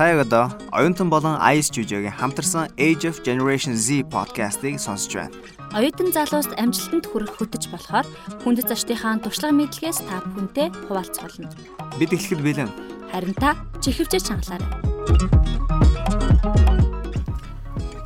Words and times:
Та 0.00 0.08
яг 0.08 0.26
одоо 0.26 0.48
оюутан 0.72 1.10
болон 1.10 1.36
IS 1.52 1.68
Studio-гийн 1.68 2.16
хамтарсан 2.16 2.72
Age 2.78 3.04
of 3.04 3.20
Generation 3.20 3.76
Z 3.76 4.08
podcast-ыг 4.08 4.80
сонсож 4.80 5.12
байна. 5.12 5.36
Оюутан 5.76 6.08
залууст 6.08 6.56
амжилтанд 6.56 7.04
хүрэх 7.04 7.36
хөтөж 7.36 7.68
болохоор 7.68 8.08
хүндэт 8.40 8.72
зочдынхаа 8.72 9.20
туршлага 9.20 9.52
мэдлэгээс 9.60 10.00
та 10.08 10.24
бүхэнтэй 10.24 10.72
хуваалцах 10.88 11.28
болно. 11.28 11.52
Бид 12.00 12.16
эхлэхэд 12.16 12.40
бэлэн. 12.40 12.72
Харин 13.12 13.36
та 13.36 13.60
чихвчэж 13.84 14.24
чангалаарай. 14.24 15.68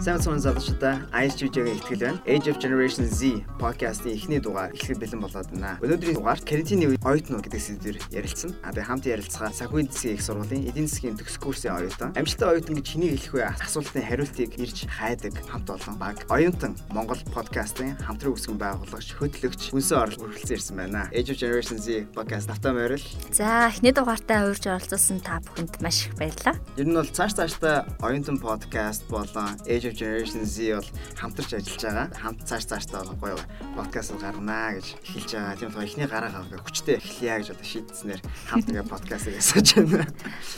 Сайн 0.04 0.20
сонь 0.20 0.36
залуучуудаа 0.36 1.08
IS 1.16 1.32
Studio-гийн 1.32 1.80
ихтгэл 1.80 2.04
байна. 2.04 2.20
Age 2.28 2.52
of 2.52 2.60
Generation 2.60 3.08
Z 3.08 3.40
podcast-ийн 3.56 4.20
эхний 4.20 4.36
дугаар 4.36 4.68
эхлэх 4.76 5.00
бэлэн 5.00 5.24
болоод 5.24 5.48
байна. 5.48 5.80
Өнөөдрийн 5.80 6.20
дугаарт 6.20 6.44
карантины 6.44 6.92
үед 6.92 7.00
оюутнууд 7.00 7.40
гэдэг 7.40 7.62
сэдвээр 7.64 7.98
ярилцсан. 8.12 8.52
А 8.60 8.76
тэгээ 8.76 8.84
хамт 8.84 9.08
ярилцгаа 9.08 9.48
санхүүгийн 9.56 9.88
засгийн 9.88 10.16
их 10.20 10.24
сургуулийн 10.28 10.68
эдийн 10.68 10.92
засгийн 10.92 11.16
төгс 11.16 11.40
курсын 11.40 11.72
оюутан. 11.72 12.12
Амжилттай 12.20 12.48
оюутан 12.52 12.76
гэж 12.76 12.88
хэнийг 12.92 13.16
хэлэх 13.16 13.32
вэ? 13.32 13.64
Асуултын 13.64 14.04
хариултыг 14.04 14.52
ирж 14.60 14.78
хайдаг 14.92 15.34
хамт 15.48 15.72
олон 15.72 15.96
баг. 15.96 16.20
Оюутан 16.28 16.76
Монгол 16.92 17.24
podcast-ын 17.32 17.96
хамтран 18.04 18.36
үүсгэн 18.36 18.60
байгуулагч, 18.60 19.08
хөтлөгч 19.16 19.72
Үнсэн 19.72 20.04
орол 20.04 20.20
хүрэлцэн 20.20 20.52
ирсэн 20.52 20.76
байна. 20.84 21.08
Age 21.16 21.32
of 21.32 21.40
Generation 21.40 21.80
Z 21.80 22.12
podcast 22.12 22.52
автаа 22.52 22.76
морил. 22.76 23.00
За 23.32 23.72
эхний 23.72 23.96
дугаартаа 23.96 24.52
урьж 24.52 24.68
оролцсон 24.68 25.24
та 25.24 25.40
бүхэнд 25.40 25.80
маш 25.80 26.12
их 26.12 26.20
баярлалаа. 26.20 26.60
Ер 26.76 26.92
нь 26.92 26.92
бол 26.92 27.08
цааш 27.08 27.40
цаашдаа 27.40 27.88
оюутан 28.04 28.36
podcast 28.36 29.08
болон 29.08 29.56
Age 29.64 29.93
of 29.94 30.00
Generation 30.00 30.44
Z 30.44 30.74
бол 30.74 30.88
хамтарч 31.14 31.54
ажиллаж 31.54 31.82
байгаа. 31.82 32.06
Хамт 32.18 32.40
цааш 32.42 32.64
цаашдаа 32.66 33.04
бол 33.06 33.38
гоё 33.38 33.38
подкаст 33.78 34.18
гарнаа 34.18 34.74
гэж 34.74 34.86
эхэлж 35.06 35.30
байгаа. 35.34 35.56
Тийм 35.56 35.68
болохоор 35.70 35.86
эхний 35.86 36.08
гараа 36.10 36.30
гаргах 36.34 36.66
хүчтэй 36.66 36.98
эхлэе 36.98 37.38
гэж 37.38 37.48
одоо 37.54 37.66
шийдснээр 37.66 38.22
хамт 38.50 38.68
ингээ 38.68 38.90
подкастыг 38.90 39.38
ясаж 39.38 39.66
байна. 39.78 40.06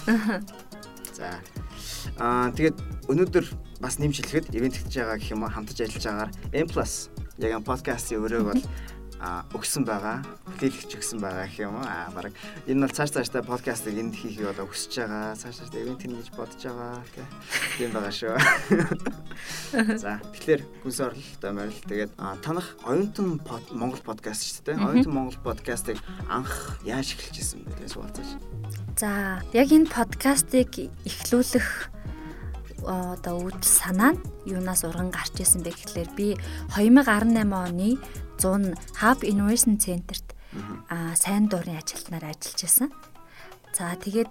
За. 1.16 1.40
Аа 2.16 2.48
тэгээд 2.56 2.76
өнөөдөр 3.12 3.46
бас 3.80 4.00
нэмж 4.00 4.16
хэлэхэд 4.24 4.56
ивент 4.56 4.76
хийж 4.80 4.94
байгаа 4.96 5.20
гэх 5.20 5.32
юм 5.36 5.44
уу 5.44 5.52
хамтарч 5.52 5.78
ажиллаж 5.84 6.04
байгаагаар 6.04 6.32
M+ 6.56 6.68
яг 7.36 7.52
энэ 7.52 7.68
подкастын 7.68 8.24
өрөөг 8.24 8.44
бол 8.48 8.62
өгсөн 9.20 9.84
байгаа. 9.88 10.20
Бүтээлэгч 10.44 10.92
өгсөн 11.00 11.18
байгаа 11.20 11.48
гэх 11.48 11.64
юм 11.64 11.80
уу? 11.80 11.86
А 11.86 12.12
баг 12.12 12.32
энэ 12.68 12.84
бол 12.84 12.92
цааш 12.92 13.10
цаашдаа 13.16 13.42
подкастыг 13.42 13.96
энд 13.96 14.14
хийхийг 14.14 14.52
одоо 14.52 14.68
өсөж 14.68 14.92
байгаа. 15.00 15.36
Цааш 15.36 15.56
цаашдаа 15.64 15.80
ивент 15.80 16.00
хийнэ 16.04 16.20
гэж 16.20 16.28
бодож 16.36 16.60
байгаа. 16.60 17.00
Тийм 17.80 17.90
байгаа 17.96 18.12
шүү. 18.12 18.36
За 20.02 20.20
тэгэхээр 20.36 20.62
хүнс 20.84 21.00
оролттой 21.00 21.52
морил. 21.52 21.80
Тэгээд 21.88 22.12
танах 22.44 22.76
оюутан 22.84 23.40
Монгол 23.72 24.02
подкаст 24.04 24.44
шүү 24.44 24.76
дээ. 24.76 24.84
Оюутан 24.84 25.12
Монгол 25.12 25.40
подкастыг 25.40 25.96
анх 26.28 26.76
яаж 26.84 27.16
эхэлж 27.16 27.36
ирсэн 27.40 27.64
бэ? 27.64 27.76
Тэгээс 27.80 27.96
уулзаач. 27.96 28.30
За 29.00 29.40
яг 29.56 29.68
энэ 29.72 29.88
подкастыг 29.88 30.92
эхлүүлэх 31.08 31.96
одоо 32.86 33.50
үйл 33.50 33.62
санаа 33.64 34.14
нь 34.14 34.20
юунаас 34.46 34.86
урган 34.86 35.10
гарч 35.10 35.42
исэн 35.42 35.64
бэ 35.66 35.74
гэхлээр 35.74 36.10
би 36.14 36.28
2018 36.76 37.50
оны 37.50 37.98
100 38.38 38.76
Hub 39.00 39.20
Innovation 39.24 39.76
Center-т 39.80 40.36
аа 40.90 41.16
сайн 41.16 41.48
дурын 41.48 41.80
ажилтнаар 41.80 42.32
ажиллаж 42.32 42.60
байсан. 42.62 42.90
За 43.76 43.92
тэгээд 43.96 44.30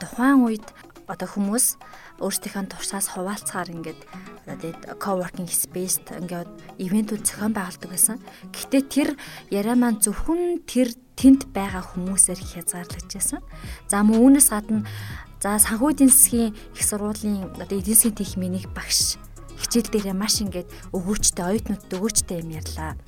тухайн 0.00 0.44
үед 0.44 0.66
одоо 1.06 1.28
хүмүүс 1.30 1.78
өөрсдийнхөө 2.18 2.66
туршаас 2.66 3.14
хуваалцахаар 3.14 3.70
ингээд 3.70 4.00
тэгээд 4.48 4.80
coworking 4.98 5.46
space-т 5.46 6.10
ингээд 6.18 6.50
ивентүүд 6.82 7.22
зохион 7.22 7.54
байгуулдаг 7.54 7.90
байсан. 7.90 8.18
Гэхдээ 8.50 8.82
тэр 8.90 9.08
яриа 9.54 9.78
маань 9.78 10.02
зөвхөн 10.02 10.66
тэр 10.66 10.90
тэнд 11.14 11.48
байгаа 11.54 11.94
хүмүүсээр 11.94 12.40
хязгаарлагдж 12.42 13.12
байсан. 13.14 13.40
За 13.86 14.02
мөн 14.02 14.18
үүнээс 14.18 14.48
гадна 14.50 14.82
за 15.38 15.56
санхүү 15.62 15.94
эдийн 15.94 16.10
засгийн 16.10 16.52
их 16.52 16.82
сургуулийн 16.82 17.54
одоо 17.54 17.78
эдийн 17.78 17.96
засгийн 17.96 18.18
техникийн 18.18 18.74
багш 18.74 19.16
хичээл 19.62 19.92
дээрээ 19.94 20.16
маш 20.16 20.42
ингээд 20.42 20.68
өгөөчтэй 20.92 21.44
оюутнуудад 21.46 21.92
өгөөчтэй 21.96 22.42
юм 22.42 22.50
ярьлаа. 22.60 22.98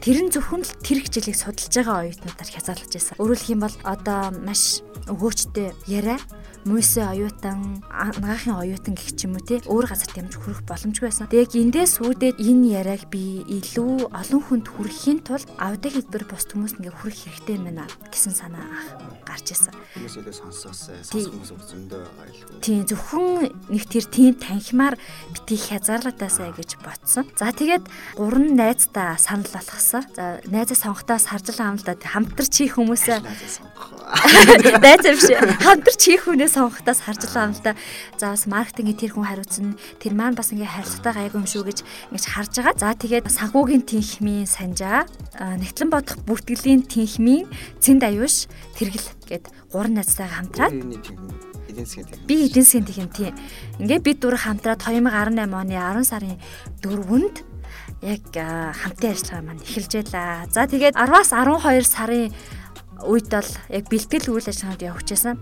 Тэр 0.00 0.16
нь 0.24 0.32
зөвхөн 0.32 0.64
л 0.64 0.72
тэр 0.80 1.04
хичээлийг 1.04 1.36
судалж 1.36 1.68
байгаа 1.76 2.08
оюутнуудаар 2.08 2.48
хязгаарлаж 2.48 2.88
байсан. 2.88 3.20
Өөрөөр 3.20 3.36
хэлэх 3.36 3.52
юм 3.52 3.60
бол 3.68 3.76
одоо 3.84 4.32
маш 4.32 4.80
өгөөчтэй 5.12 5.76
яриа 5.92 6.16
мөсөө 6.64 7.04
оюутан 7.12 7.84
агаахын 7.92 8.64
оюутан 8.64 8.96
гэх 8.96 9.12
ч 9.12 9.28
юм 9.28 9.36
уу 9.36 9.44
те 9.44 9.60
өөр 9.68 9.92
газар 9.92 10.08
дамж 10.16 10.40
хүрэх 10.40 10.64
боломжгүй 10.64 11.04
байсан. 11.04 11.28
Тэгээд 11.28 11.52
эндээс 11.52 12.00
үүдээд 12.00 12.40
энэ 12.40 12.80
яриаг 12.80 13.12
би 13.12 13.44
илүү 13.44 14.08
олон 14.08 14.40
хүнд 14.40 14.66
хүрэхийн 14.72 15.20
тулд 15.20 15.48
аудио 15.60 15.92
хэлбэр 15.92 16.24
бус 16.32 16.48
хүмүүст 16.48 16.80
ингээ 16.80 16.96
хүрэх 16.96 17.20
хэрэгтэй 17.20 17.60
юм 17.60 17.64
байна 17.68 17.84
гэсэн 18.08 18.32
санаа 18.32 19.19
гарч 19.30 19.54
ирсэн. 19.54 19.74
Хүмүүс 19.94 20.14
өлөө 20.18 20.34
сонсоосаа 20.34 20.98
сонсох 21.06 21.30
хүмүүс 21.30 21.50
зөндөө 21.70 22.00
байгаа 22.02 22.26
илүү. 22.34 22.58
Тийм 22.66 22.82
зөвхөн 22.90 23.26
нэг 23.70 23.84
тэр 23.86 24.04
тийм 24.10 24.34
танхимаар 24.34 24.94
бити 25.30 25.54
хязгаарлалтаасаа 25.54 26.50
гэж 26.58 26.70
ботсон. 26.82 27.24
За 27.38 27.54
тэгээд 27.54 27.86
гурван 28.18 28.58
найздаа 28.58 29.14
санал 29.22 29.46
болгосон. 29.54 30.02
За 30.18 30.42
найзаа 30.50 30.76
сонгохдоо 30.76 31.18
саржил 31.22 31.62
амлаа 31.62 31.94
хамтарч 31.94 32.52
хийх 32.58 32.74
хүмүүсээ 32.74 33.18
найз 34.84 35.22
шиг 35.22 35.38
хамтарч 35.62 36.00
хийх 36.02 36.26
хүнээ 36.26 36.50
юм 36.50 37.54
л 37.54 37.62
да. 37.62 37.76
За 38.18 38.34
бас 38.34 38.44
маркетингийн 38.50 38.98
тэр 38.98 39.12
хүн 39.14 39.26
хариуцсан 39.28 39.78
тэр 40.02 40.14
маань 40.18 40.34
бас 40.34 40.50
ингээ 40.50 40.66
харилцаатай 40.66 41.30
гайгүй 41.30 41.40
юм 41.40 41.46
шүү 41.46 41.64
гэж 41.70 41.78
ингэж 42.10 42.24
харж 42.26 42.52
байгаа. 42.58 42.74
За 42.80 42.94
тэгээд 42.98 43.30
санхүүгийн 43.30 43.84
тэнхмийн 43.86 44.46
санжаа 44.50 45.06
нэгтлэн 45.38 45.90
бодох 45.90 46.18
бүртгэлийн 46.26 46.82
тэнхмийн 46.84 47.46
цэнд 47.78 48.02
аюуш 48.02 48.50
тэргэл 48.74 49.19
гэд 49.30 49.44
гурван 49.70 49.94
найзтайгаа 49.94 50.36
хамтраад 50.42 50.74
эдийн 51.70 51.86
засгийн 51.86 52.06
техник. 52.06 52.26
Би 52.26 52.36
эдийн 52.46 52.64
засгийн 52.64 52.86
техник 52.86 53.12
тийм. 53.14 53.34
Ингээ 53.78 54.00
бид 54.02 54.18
дөрөв 54.20 54.42
хамтраад 54.42 54.82
2018 54.82 55.54
оны 55.54 55.74
10 55.78 56.04
сарын 56.04 56.36
4-нд 56.82 57.36
яг 58.02 58.24
хамтын 58.34 59.12
ажиллагаа 59.14 59.44
маань 59.46 59.62
эхэлж 59.62 59.92
байлаа. 60.02 60.46
За 60.50 60.66
тэгээд 60.66 60.98
10-аас 60.98 61.30
12 61.30 61.86
сарын 61.86 62.34
үед 63.06 63.28
бол 63.30 63.50
яг 63.70 63.84
бэлтгэл 63.88 64.32
үйл 64.34 64.50
ажиллагаанд 64.50 64.82
явж 64.82 65.06
байсан. 65.14 65.36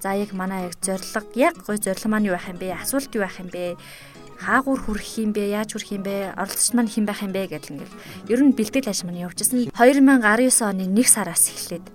За 0.00 0.14
яг 0.14 0.32
манай 0.32 0.68
яг 0.68 0.76
зорилго 0.80 1.20
яг 1.34 1.54
гой 1.66 1.78
зорилго 1.80 2.08
маань 2.08 2.28
юу 2.28 2.36
байх 2.36 2.48
юм 2.48 2.58
бэ? 2.60 2.76
Асуулт 2.76 3.10
юу 3.14 3.24
байх 3.24 3.40
юм 3.40 3.48
бэ? 3.48 3.76
Хаагур 4.40 4.80
хүрэх 4.80 5.18
юм 5.20 5.30
бэ? 5.34 5.54
Яаж 5.54 5.74
хүрэх 5.74 5.90
юм 5.94 6.02
бэ? 6.02 6.34
Оролцогч 6.34 6.72
маань 6.74 6.90
хэн 6.90 7.06
байх 7.06 7.22
юм 7.22 7.32
бэ 7.32 7.50
гэдэл 7.52 7.74
ингээл. 7.78 7.98
Ер 8.32 8.40
нь 8.42 8.56
бэлтгэл 8.56 8.90
ажил 8.90 9.06
маань 9.06 9.22
явуулжсэн. 9.26 9.70
2019 9.70 10.64
оны 10.64 10.84
1 10.90 11.06
сараас 11.06 11.50
эхлээд 11.50 11.86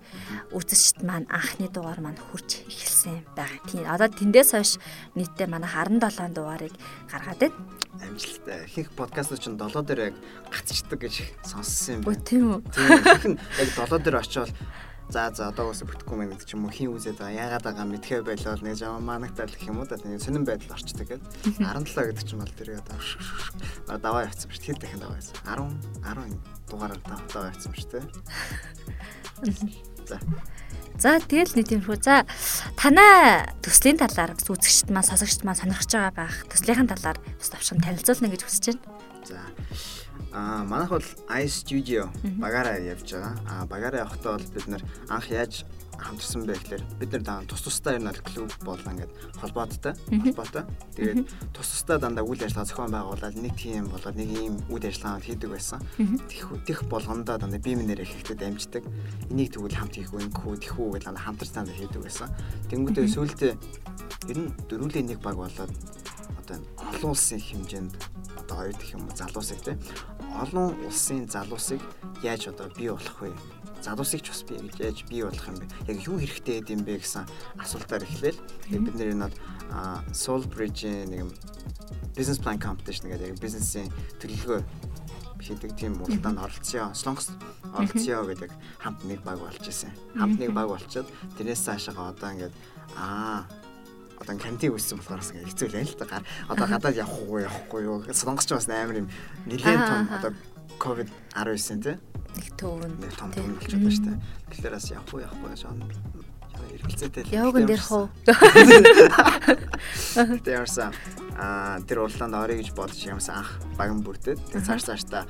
үзэгчд 0.50 1.06
маань 1.06 1.30
анхны 1.30 1.70
дугаар 1.70 2.02
маань 2.02 2.18
хурж 2.18 2.66
эхэлсэн 2.66 3.22
байгаа. 3.38 3.62
Тийм. 3.70 3.86
Одоо 3.86 4.10
тэндээс 4.10 4.52
хойш 4.58 4.72
нийтдээ 5.14 5.46
манай 5.46 5.70
17 5.70 6.34
дугаарыг 6.34 6.74
гаргаад 7.06 7.40
байна. 7.40 7.58
Амжилттай. 8.02 8.66
Ихэнх 8.66 8.92
подкаст 8.98 9.38
чинь 9.38 9.58
7 9.58 9.86
дээр 9.86 10.10
яг 10.10 10.16
гацчдаг 10.50 11.00
гэж 11.00 11.16
сонссон 11.46 12.02
юм 12.02 12.02
байна. 12.02 12.26
Тийм 12.26 12.44
үү? 12.50 12.60
Тийм. 12.74 13.38
Яг 13.38 13.70
7 13.78 14.02
дээр 14.02 14.18
очивол 14.18 14.54
За 15.10 15.34
за 15.34 15.50
одоогоос 15.50 15.82
бүтэхгүй 15.90 16.18
мэн 16.22 16.30
гэдэг 16.38 16.46
ч 16.46 16.54
юм 16.54 16.70
уу 16.70 16.74
хин 16.74 16.94
үзээд 16.94 17.18
байгаа 17.18 17.58
яагаад 17.58 17.66
байгаа 17.66 17.86
мэдхээ 17.90 18.22
байлаа 18.22 18.62
нэг 18.62 18.78
жаа 18.78 19.02
манагтал 19.02 19.50
гэх 19.50 19.66
юм 19.66 19.82
уу 19.82 19.90
да 19.90 19.98
нэг 20.06 20.22
сонирн 20.22 20.46
байдал 20.46 20.78
орчдөг 20.78 21.10
гэдэг. 21.10 21.26
17 21.58 22.14
гэдэг 22.14 22.26
ч 22.26 22.32
юм 22.38 22.46
бол 22.46 22.54
тэр 22.54 22.78
одоо 22.78 23.98
даваа 23.98 24.30
явцсан 24.30 24.54
шүү. 24.54 24.70
Хэд 24.70 24.86
дахин 24.86 25.02
даваа 25.02 25.18
явцсан. 25.18 25.42
10 25.50 26.30
10 26.30 26.70
дугаараар 26.70 27.02
даваа 27.34 27.50
явцсан 27.50 27.74
шүү 27.74 27.90
дээ. 27.90 28.06
За. 30.06 30.18
За 31.00 31.18
тэгэл 31.18 31.58
нэг 31.58 31.66
тиймэрхүү. 31.74 31.98
За 32.06 32.30
танай 32.78 33.50
төслийн 33.66 33.98
талаар 33.98 34.38
үзэгчд 34.38 34.94
маань 34.94 35.10
сонсогчд 35.10 35.42
маань 35.42 35.58
сонирхож 35.58 35.90
байгаа 35.90 36.14
байх. 36.14 36.36
Төслийнхэн 36.54 36.92
талаар 36.92 37.18
бас 37.18 37.50
тавшин 37.50 37.82
танилцуулна 37.82 38.30
гэж 38.30 38.46
хүсэж 38.46 38.78
байна. 38.78 38.94
За 39.26 39.42
Аа 40.34 40.64
манайх 40.64 40.90
бол 40.90 41.08
Ice 41.42 41.66
Studio 41.66 42.10
багаараа 42.38 42.78
явж 42.78 43.14
байгаа. 43.14 43.36
Аа 43.50 43.66
багаараа 43.66 44.06
явахдаа 44.06 44.38
бол 44.38 44.48
бид 44.54 44.68
нэр 44.68 44.84
анх 45.10 45.28
яаж 45.32 45.66
хамтарсан 46.00 46.48
бэ 46.48 46.56
гэхээр 46.56 46.84
бид 47.00 47.12
нар 47.12 47.24
даа 47.24 47.40
тус 47.44 47.62
тустай 47.62 48.00
ер 48.00 48.04
нь 48.04 48.14
клуб 48.24 48.52
болон 48.64 48.94
ингээд 48.96 49.12
холбоотой 49.42 49.94
холбоотой. 50.08 50.64
Тэгээд 50.96 51.28
тус 51.52 51.68
тустай 51.68 51.98
дандаа 52.00 52.24
үйл 52.24 52.40
ажиллагаа 52.40 52.70
зохион 52.70 52.94
байгуулаад 52.96 53.36
нэг 53.36 53.54
тийм 53.60 53.92
болоод 53.92 54.16
нэг 54.16 54.30
ийм 54.32 54.56
үйл 54.72 54.86
ажиллагаа 54.88 55.20
хийдэг 55.20 55.50
байсан. 55.52 55.80
Тэх 56.32 56.48
тэх 56.66 56.80
болгондоо 56.88 57.38
дандаа 57.38 57.60
бие 57.60 57.76
мэнээр 57.76 58.04
ихэхтэй 58.08 58.38
дамждаг. 58.40 58.84
Энийг 59.30 59.52
тэгвэл 59.52 59.76
хамт 59.76 59.96
хийх 60.00 60.14
үү, 60.16 60.24
ингэхүү, 60.32 60.56
тэхүү 60.64 60.88
гэж 60.96 61.04
дандаа 61.04 61.24
хамтарч 61.28 61.52
дандаа 61.52 61.76
хийдэг 61.76 62.02
байсан. 62.02 62.30
Тэнгүүдээ 62.72 63.08
сүүлдээ 63.12 63.54
ер 64.32 64.38
нь 64.40 64.50
дөрвөлийн 64.72 65.08
нэг 65.12 65.20
баг 65.20 65.36
болоод 65.36 65.72
одоо 66.50 66.66
олон 66.90 67.12
улсын 67.14 67.40
хэмжээнд 67.40 67.94
одоо 68.42 68.56
хоёр 68.58 68.76
гэх 68.76 68.94
юм 68.98 69.06
уу 69.06 69.16
залуусыг 69.16 69.62
те 69.62 69.78
олон 70.42 70.74
улсын 70.88 71.30
залуусыг 71.30 71.82
яаж 72.24 72.50
одоо 72.50 72.68
бий 72.74 72.90
болох 72.90 73.22
вэ? 73.22 73.34
Залуусыг 73.86 74.22
ч 74.26 74.34
бас 74.34 74.42
бий 74.44 74.58
гэж 74.58 74.76
яаж 74.82 75.00
бий 75.06 75.22
болох 75.24 75.46
юм 75.48 75.58
бэ? 75.62 75.68
Яг 75.94 75.98
юу 76.02 76.18
хэрэгтэй 76.18 76.62
гэдэм 76.66 76.82
бэ 76.86 77.00
гэсэн 77.00 77.26
асуултаар 77.62 78.04
эхлээл. 78.04 78.40
Тэгээд 78.66 78.86
бид 78.86 78.96
нэр 78.98 79.14
энэ 79.14 79.30
Soul 80.12 80.44
Bridge-ийн 80.50 81.14
нэг 81.14 81.30
business 82.18 82.42
plan 82.42 82.58
competition 82.58 83.14
гэдэг 83.14 83.36
яг 83.36 83.40
бизнесийн 83.40 83.88
төлөвлөгөө 84.20 84.62
хийдэг 85.40 85.72
тийм 85.78 86.02
уралдаанд 86.04 86.42
оролцсон. 86.44 86.92
Солонгос 86.96 87.32
оролцсон 87.72 88.28
гэдэг 88.28 88.52
хамт 88.84 89.02
нэг 89.06 89.24
баг 89.24 89.40
болж 89.40 89.64
исэн. 89.64 89.94
Хамт 90.18 90.40
нэг 90.40 90.52
баг 90.52 90.68
болчиход 90.68 91.08
тэрнээс 91.38 91.64
цаашаа 91.64 92.12
одоо 92.12 92.30
ингээд 92.34 92.56
аа 92.98 93.48
одоо 94.20 94.36
карантин 94.38 94.76
үүссэн 94.76 95.00
болохоор 95.00 95.24
бас 95.24 95.32
хэцүү 95.32 95.68
л 95.72 95.80
л 95.80 95.96
та. 95.96 96.22
Одоо 96.52 96.68
гадаад 96.68 97.00
явах 97.00 97.18
уу 97.24 97.40
явахгүй 97.40 97.82
юу? 97.88 98.04
Сонгосч 98.12 98.52
бас 98.52 98.68
амар 98.68 99.02
юм 99.04 99.10
нэлээд 99.48 99.80
том 99.88 100.08
одоо 100.12 100.32
ковид 100.78 101.10
19 101.34 101.84
тий. 101.84 101.96
Нэг 102.36 102.48
төвөн. 102.60 102.94
Нэг 103.00 103.14
том 103.16 103.32
том 103.32 103.56
болчиход 103.56 103.80
байна 103.80 103.96
шүү 103.96 104.06
дээ. 104.06 104.20
Тэгэхээр 104.52 104.76
бас 104.76 104.88
явах 104.92 105.14
уу 105.14 105.24
явахгүй 105.24 105.50
гэж 105.56 105.64
байна. 105.66 105.88
Эргэлзээтэй 106.70 107.24
л. 107.24 107.34
Явган 107.34 107.66
дээрх 107.66 107.90
үү? 107.90 108.06
Тэ 110.44 110.52
ямарсан 110.54 110.92
аа 111.40 111.80
тэр 111.88 112.04
урлаанд 112.04 112.36
орё 112.36 112.60
гэж 112.60 112.76
бодож 112.76 113.00
ямарсан 113.00 113.42
анх 113.42 113.52
баган 113.80 114.04
бүрдээд 114.04 114.40
тэгээ 114.52 114.68
цааш 114.68 114.84
цаашдаа 114.92 115.24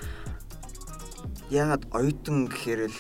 яагаад 1.54 1.86
оюутан 1.94 2.50
гэхээр 2.50 2.90
л 2.90 2.98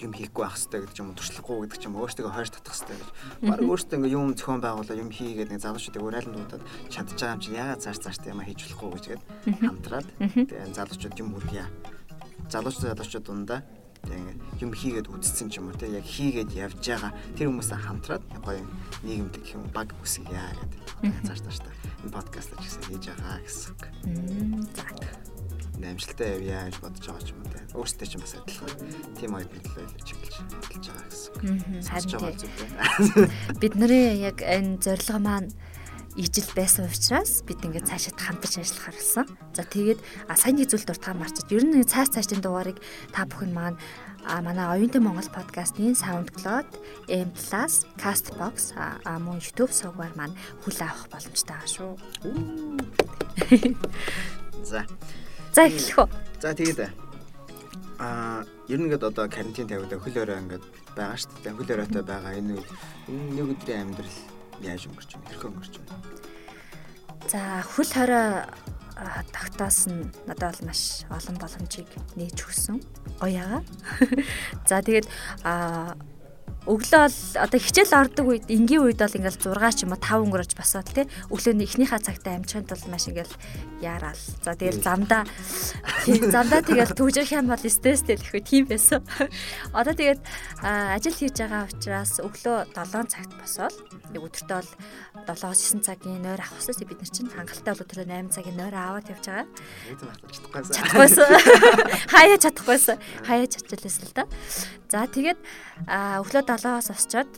юм 0.00 0.12
хийхгүй 0.12 0.42
байх 0.44 0.56
хэрэгтэй 0.56 0.80
гэдэг 0.84 1.00
юм 1.00 1.14
туршлахгүй 1.16 1.56
гэдэг 1.66 1.80
ч 1.80 1.84
юм 1.88 1.96
өөртөө 1.96 2.32
хойш 2.32 2.50
татах 2.52 2.74
хэрэгтэй 2.76 2.96
гэж. 2.96 3.10
Бараг 3.46 3.66
өөртөө 3.70 3.96
ингээ 3.96 4.16
юм 4.16 4.34
зохион 4.36 4.60
байгуулаа 4.60 4.96
юм 4.96 5.10
хийгээд 5.10 5.50
нэг 5.52 5.60
залуучуудыг 5.62 6.02
уриалан 6.04 6.34
дуудаад 6.36 6.64
чадчих 6.92 7.16
байгаа 7.16 7.36
юм 7.36 7.42
чинь 7.42 7.56
яагаад 7.56 7.82
цааш 7.84 7.98
цааштай 8.04 8.30
юм 8.32 8.42
хийж 8.44 8.60
болохгүй 8.66 8.90
гэж 8.92 9.04
гээд 9.06 9.22
хамтраад 9.64 10.06
тэгээ 10.20 10.76
залуучууд 10.76 11.16
юм 11.20 11.28
үргийа. 11.36 11.66
Залуучууд 12.52 12.88
залуучууд 12.92 13.26
дундаа 13.26 13.60
тэгээ 14.04 14.62
юм 14.62 14.70
хийгээд 14.72 15.10
үдцсэн 15.10 15.48
ч 15.50 15.58
юм 15.58 15.72
уу 15.72 15.78
те 15.78 15.90
яг 15.90 16.04
хийгээд 16.06 16.50
явж 16.54 16.80
байгаа 16.80 17.12
тэр 17.34 17.48
хүмүүсээ 17.50 17.80
хамтраад 17.80 18.24
гоё 18.44 18.62
нийгэмлэг 19.02 19.44
юм 19.56 19.64
баг 19.74 19.90
үсгийа 20.02 20.54
гэдэг. 20.56 20.80
Цааш 21.26 21.40
цааштай 21.42 21.72
энэ 22.04 22.14
подкаст 22.14 22.54
ч 22.54 22.62
гэсэн 22.62 22.82
хийж 22.86 23.04
байгаа 23.10 23.38
гэсэн. 23.42 23.74
За 24.76 25.35
амжилттай 25.84 26.40
явъя 26.40 26.70
гэж 26.70 26.76
бодож 26.80 27.04
байгаа 27.04 27.24
ч 27.26 27.30
юм 27.34 27.40
уу 27.44 27.50
те. 27.52 27.60
Өөртөө 27.76 28.06
ч 28.08 28.14
бас 28.16 28.32
адилхан. 28.40 28.72
Тим 29.20 29.36
оюутны 29.36 29.60
төлөө 29.60 29.86
чиглэж 30.00 30.34
хэлж 30.40 30.86
байгаа 30.88 31.08
гэсэн. 31.12 31.32
Харин 31.84 33.60
бид 33.60 33.74
нарын 33.76 34.16
яг 34.24 34.38
энэ 34.40 34.80
зорилго 34.80 35.18
маань 35.20 35.50
ижил 36.16 36.48
байсан 36.56 36.88
учраас 36.88 37.44
бид 37.44 37.60
ингээд 37.60 37.92
цаашаа 37.92 38.16
хамтарч 38.16 38.64
ажиллах 38.64 38.88
харсан. 38.88 39.26
За 39.52 39.62
тэгээд 39.68 40.00
сайн 40.32 40.56
нэг 40.56 40.72
зүйл 40.72 40.88
дуртаа 40.88 41.12
марчиж 41.12 41.44
ер 41.52 41.64
нь 41.68 41.84
цааш 41.84 42.16
цаашдын 42.16 42.40
дугаарыг 42.40 42.80
та 43.12 43.28
бүхэн 43.28 43.52
маань 43.52 43.76
а 44.26 44.42
манай 44.42 44.66
оюунтай 44.80 45.00
Монгол 45.00 45.28
подкастын 45.30 45.94
SoundCloud, 45.94 46.66
M+, 47.06 47.30
Castbox 48.00 48.74
а 48.74 49.18
мөн 49.20 49.38
YouTube 49.38 49.70
сувгаар 49.70 50.16
маань 50.16 50.34
хүлээ 50.64 50.88
авах 50.88 51.06
боломжтой 51.12 51.54
байгаа 51.54 51.70
шүү. 51.70 51.92
За 54.70 54.82
За 55.56 55.64
эхлэх 55.64 56.04
үү. 56.04 56.08
За 56.44 56.52
тэгээд 56.52 56.84
аа 57.96 58.44
ер 58.68 58.76
нь 58.76 58.92
ингээд 58.92 59.08
одоо 59.08 59.24
карантин 59.24 59.64
тавиулаа 59.64 59.96
хөл 59.96 60.20
өрөө 60.20 60.36
ингээд 60.44 60.64
байгаа 60.92 61.16
шүү 61.16 61.32
дээ. 61.40 61.56
Хөл 61.56 61.72
өрөөтэй 61.72 62.04
байгаа 62.04 62.36
энэ 62.36 62.60
нэг 62.60 63.46
өдрийн 63.56 63.88
амьдрал 63.88 64.18
яаж 64.60 64.84
өнгөрч 64.84 65.10
байна? 65.16 65.28
Хэрхэн 65.32 65.50
өнгөрч 65.56 65.74
байна? 65.80 65.96
За 67.24 67.40
хөл 67.64 67.88
хорой 67.88 68.28
тогтоос 69.32 69.80
нь 69.88 70.12
надад 70.28 70.60
бол 70.60 70.68
маш 70.68 71.08
олон 71.08 71.36
боломжийг 71.40 71.88
нээж 72.20 72.36
өгсөн. 72.36 72.76
Гоёага. 73.16 73.64
За 74.68 74.84
тэгээд 74.84 75.08
а 75.40 75.96
өглөө 76.66 77.00
бол 77.06 77.18
одоо 77.38 77.60
хичээл 77.62 77.94
ордог 77.94 78.26
үед 78.26 78.50
энгийн 78.50 78.82
үед 78.82 78.98
бол 78.98 79.14
ингээл 79.14 79.38
6 79.38 79.78
ч 79.78 79.80
юм 79.86 79.94
уу 79.94 80.02
5 80.02 80.26
өнгөрөж 80.26 80.52
босоод 80.58 80.90
тий 80.90 81.06
өглөөний 81.30 81.62
эхнийхээ 81.62 82.02
цагтаа 82.02 82.42
амжихын 82.42 82.66
тулд 82.66 82.90
маш 82.90 83.06
ингээл 83.06 83.34
яараал. 83.86 84.22
За 84.42 84.58
тэгэл 84.58 84.82
замдаа 84.82 85.22
замдаа 86.34 86.60
тэгэл 86.66 86.92
төвжрэх 86.98 87.30
юм 87.30 87.46
бол 87.46 87.62
стресстэй 87.62 88.18
л 88.18 88.24
ихгүй 88.26 88.42
тийм 88.42 88.64
байсан. 88.66 89.06
Одоо 89.70 89.94
тэгээд 89.94 90.20
ажил 90.66 91.14
хийж 91.14 91.38
байгаа 91.38 91.70
учраас 91.70 92.18
өглөө 92.18 92.74
7 92.74 93.06
цагт 93.06 93.32
босоод 93.38 93.74
өдөртөө 94.10 94.60
бол 95.26 95.40
7-9 95.40 95.86
цагийн 95.86 96.22
нойр 96.22 96.40
авах 96.42 96.58
хэрэгтэй 96.58 96.88
бид 96.88 97.00
нар 97.02 97.12
чинь 97.14 97.30
хангалттай 97.30 97.72
бол 97.74 97.84
өдөртөө 97.86 98.06
8 98.10 98.34
цагийн 98.34 98.56
нойр 98.58 98.74
аваад 98.74 99.06
явж 99.10 99.24
байгаа. 99.26 99.46
Чадахгүйсэн. 100.74 101.28
Хаяа 102.10 102.38
чадахгүйсэн. 102.42 102.96
Хаяа 103.26 103.46
чадчихлээсэн 103.46 104.04
л 104.10 104.14
да. 104.16 104.24
За 104.90 105.06
тэгээд 105.06 105.40
өглөө 105.86 106.42
7-оос 106.46 106.88
осчоод 106.94 107.30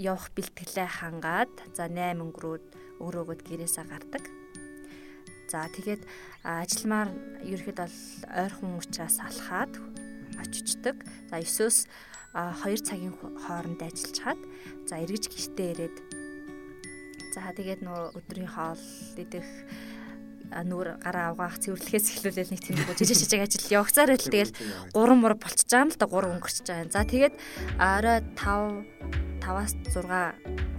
явах 0.00 0.32
бэлтгэлээ 0.32 0.88
хангаад 0.88 1.52
за 1.76 1.86
8 1.92 2.24
өнгөрөөд 2.24 2.64
өрөөгөөд 3.04 3.40
гэрээсээ 3.44 3.84
гардаг. 3.84 4.24
За 5.50 5.66
тэгээд 5.66 6.06
ажилмаар 6.46 7.10
ерөөхдөө 7.42 7.74
бол 7.82 7.98
ойрхон 8.38 8.78
учраас 8.78 9.18
алхаад 9.18 9.74
очичдаг. 10.38 11.02
За 11.26 11.42
9-өөс 11.42 11.90
2 12.62 12.86
цагийн 12.86 13.14
хооронд 13.18 13.82
ажиллаж 13.82 14.18
хаад 14.22 14.40
за 14.86 15.02
эргэж 15.02 15.26
гэртээ 15.26 15.68
ирээд 15.74 15.96
за 17.34 17.50
тэгээд 17.50 17.82
нөө 17.82 18.14
өдрийн 18.14 18.46
хоол 18.46 18.78
идэх 19.18 19.48
нүүр 20.54 21.02
гараа 21.02 21.34
авгаах 21.34 21.58
цэвэрлэхээс 21.58 22.22
эхлүүлэл 22.22 22.54
нэг 22.54 22.62
тийм 22.62 22.78
нэг 22.78 22.94
жижиг 22.94 23.18
жижиг 23.18 23.42
ажил 23.42 23.74
явагцаар 23.74 24.14
л 24.14 24.22
тэгэл 24.22 24.54
3 24.94 25.18
мөр 25.18 25.34
болчихж 25.34 25.66
байгаа 25.66 25.86
юм 25.86 25.90
л 25.90 25.98
да 25.98 26.06
3 26.06 26.34
өнгөрч 26.38 26.58
байгаа 26.62 26.84
юм. 26.86 26.94
За 26.94 27.02
тэгээд 27.02 27.34
орой 27.78 28.18
5 28.38 29.42
5-аас 29.42 29.74
6 29.90 30.06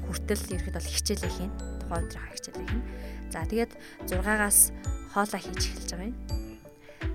хүртэл 0.08 0.44
ерхэд 0.56 0.76
бол 0.76 0.92
хичээлээ 0.96 1.32
хийн. 1.36 1.52
Тухайн 1.84 2.08
өдрийн 2.08 2.36
хичээлээ 2.36 2.68
хийн. 2.68 2.84
За 3.32 3.48
тэгээд 3.48 3.72
6-аас 4.12 4.76
хоолоо 5.16 5.40
хийж 5.40 5.62
эхэлж 5.72 5.90
байгаа 5.96 6.12
юм. 6.12 6.16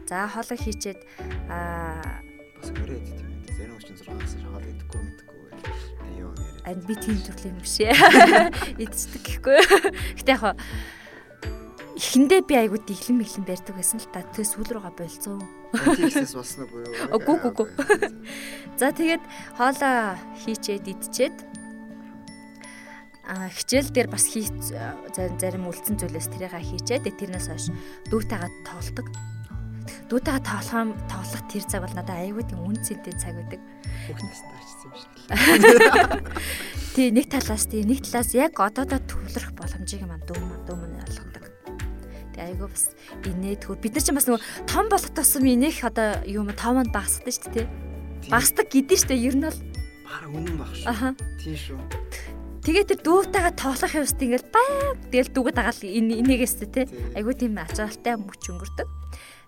За 0.08 0.24
хоолоо 0.32 0.56
хийчээд 0.56 1.00
аа 1.52 2.24
бас 2.56 2.68
өрөөд 2.72 3.04
тийм 3.04 3.28
ээ. 3.28 3.52
Зэнэ 3.56 3.72
өчн 3.76 3.94
6-аас 4.00 4.32
хоолоо 4.40 4.64
идэхгүй 4.64 5.00
мэдхгүй 5.04 5.40
аюу 6.08 6.32
яриа. 6.32 6.64
Ань 6.66 6.82
би 6.88 6.94
тийм 6.96 7.18
төрлийн 7.20 7.54
юм 7.56 7.60
биш 7.60 7.76
ээ. 7.84 7.92
Идчихдэг 8.80 9.22
гэхгүй. 9.44 9.58
Гэтэ 10.24 10.32
яг 10.32 10.56
эхэндээ 11.96 12.40
би 12.44 12.54
айгуу 12.60 12.76
дэглэм 12.76 13.24
мэглэн 13.24 13.44
барьдаг 13.48 13.72
байсан 13.72 13.96
л 14.00 14.08
та 14.12 14.20
тэгээ 14.20 14.52
сүүл 14.52 14.68
рүүгээ 14.68 14.94
болцсон. 15.00 15.40
Тийхсээс 15.96 16.36
болсон 16.36 16.68
уу 16.68 16.84
юу? 16.84 17.16
Үгүй 17.16 17.36
үгүй. 17.40 17.68
За 18.76 18.92
тэгээд 18.92 19.24
хоолоо 19.56 20.20
хийчээд 20.44 20.92
идчихэд 20.92 21.36
хичээл 23.26 23.90
дээр 23.90 24.08
бас 24.10 24.24
хий 24.30 24.46
зарим 25.10 25.66
үлдсэн 25.66 25.98
зүйлээс 25.98 26.30
тэрийгээ 26.30 26.62
хийчээд 26.62 27.10
тэрнээс 27.10 27.50
хойш 27.50 27.66
дүүтэйгээ 28.06 28.52
тоглолдог. 28.62 29.06
Дүүтэйгээ 30.06 30.44
тоглох 30.46 30.94
тоглох 31.10 31.42
тэр 31.50 31.64
цаг 31.66 31.82
бол 31.82 31.94
надад 31.98 32.22
аягүй 32.22 32.46
тийм 32.46 32.62
үн 32.62 32.78
цэнтэй 32.78 33.14
цаг 33.18 33.34
байдаг. 33.34 33.60
Хүүхдээс 34.06 34.42
тарчсан 34.46 34.86
юм 34.86 34.94
шиг. 34.94 35.10
Тий 36.94 37.10
нэг 37.10 37.26
талаас 37.28 37.66
тий 37.66 37.82
нэг 37.82 38.06
талаас 38.06 38.30
яг 38.32 38.54
одоодоо 38.62 39.02
төвлөрөх 39.02 39.52
боломжийг 39.58 40.06
маань 40.06 40.22
дүүм 40.22 40.46
дүүм 40.70 40.82
нь 40.86 41.02
олгодог. 41.02 41.44
Тий 42.30 42.42
аягүй 42.46 42.70
бас 42.70 42.94
инээдхүү 43.26 43.74
бид 43.82 43.98
нар 43.98 44.04
ч 44.06 44.08
бас 44.14 44.30
нөгөө 44.30 44.42
том 44.70 44.86
болохоос 44.86 45.32
минийх 45.42 45.82
одоо 45.82 46.22
юм 46.30 46.46
тоомонд 46.54 46.94
багасдаг 46.94 47.34
шүү 47.34 47.50
дээ 47.50 47.66
тий. 47.66 48.30
Багасдаг 48.30 48.66
гэдэн 48.70 48.96
шүү 49.02 49.10
дээ 49.10 49.26
ер 49.26 49.34
нь 49.34 49.44
бол 49.44 49.60
баг 50.06 50.24
үнэн 50.30 50.56
баг 50.56 50.70
шүү. 50.72 51.18
Тийм 51.42 51.58
шүү. 51.58 52.35
Тэгээ 52.66 52.98
тэр 52.98 53.00
дүүтэйгээ 53.06 53.54
тоглох 53.62 53.94
юмст 53.94 54.18
ингээл 54.18 54.50
баг 54.50 54.98
тэгэл 55.14 55.30
дүүгээ 55.30 55.54
дагаал 55.54 55.82
энийгээс 55.86 56.54
те 56.66 56.90
айгуу 57.14 57.30
тийм 57.38 57.62
ачаалтай 57.62 58.18
мөч 58.18 58.42
өнгөрдөг. 58.42 58.90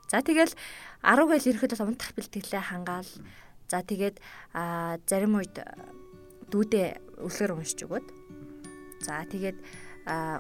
За 0.07 0.23
тэгэл 0.23 0.55
10 1.03 1.27
гайл 1.27 1.49
ирэхэд 1.51 1.75
бол 1.75 1.91
унтах 1.91 2.15
бэлтгэлээ 2.15 2.63
хангаал. 2.63 3.11
За 3.67 3.83
тэгээд 3.83 4.23
зарим 4.55 5.35
үед 5.35 5.51
дүүдээ 6.47 7.19
үлгэр 7.27 7.59
уншиж 7.59 7.91
өгöd. 7.91 8.07
За 9.03 9.27
тэгээд 9.27 9.59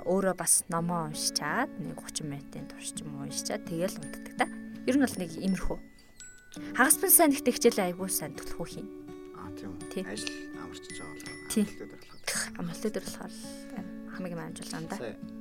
өөрөө 0.06 0.38
бас 0.38 0.62
номоо 0.70 1.10
уншичаад 1.10 1.82
нэг 1.82 1.98
30 1.98 2.30
минутын 2.30 2.70
турш 2.70 2.94
ч 2.94 3.02
юм 3.02 3.18
уу 3.18 3.26
уншичаад 3.26 3.66
тэгэл 3.66 3.98
унтдаг 3.98 4.38
та. 4.38 4.46
Ер 4.86 4.94
нь 4.94 5.02
бол 5.02 5.18
нэг 5.18 5.34
имерхүү. 5.34 5.78
Хагас 6.78 7.02
бин 7.02 7.10
сайн 7.10 7.34
ихтэй 7.34 7.58
хичээлээ 7.58 7.90
айгуу 7.90 8.06
сайн 8.06 8.38
төлөх 8.38 8.62
үхий. 8.62 8.86
Аа 9.34 9.50
тийм. 9.90 10.06
Ажил 10.06 10.30
амарчж 10.62 10.94
байгаа. 10.94 11.34
Тийм 11.50 11.66
амралтын 12.58 12.92
дээр 12.92 13.06
болохоор 13.06 13.32
хамгийн 14.18 14.40
амжилттай 14.50 14.80
юм 14.80 14.86
да. 14.90 14.96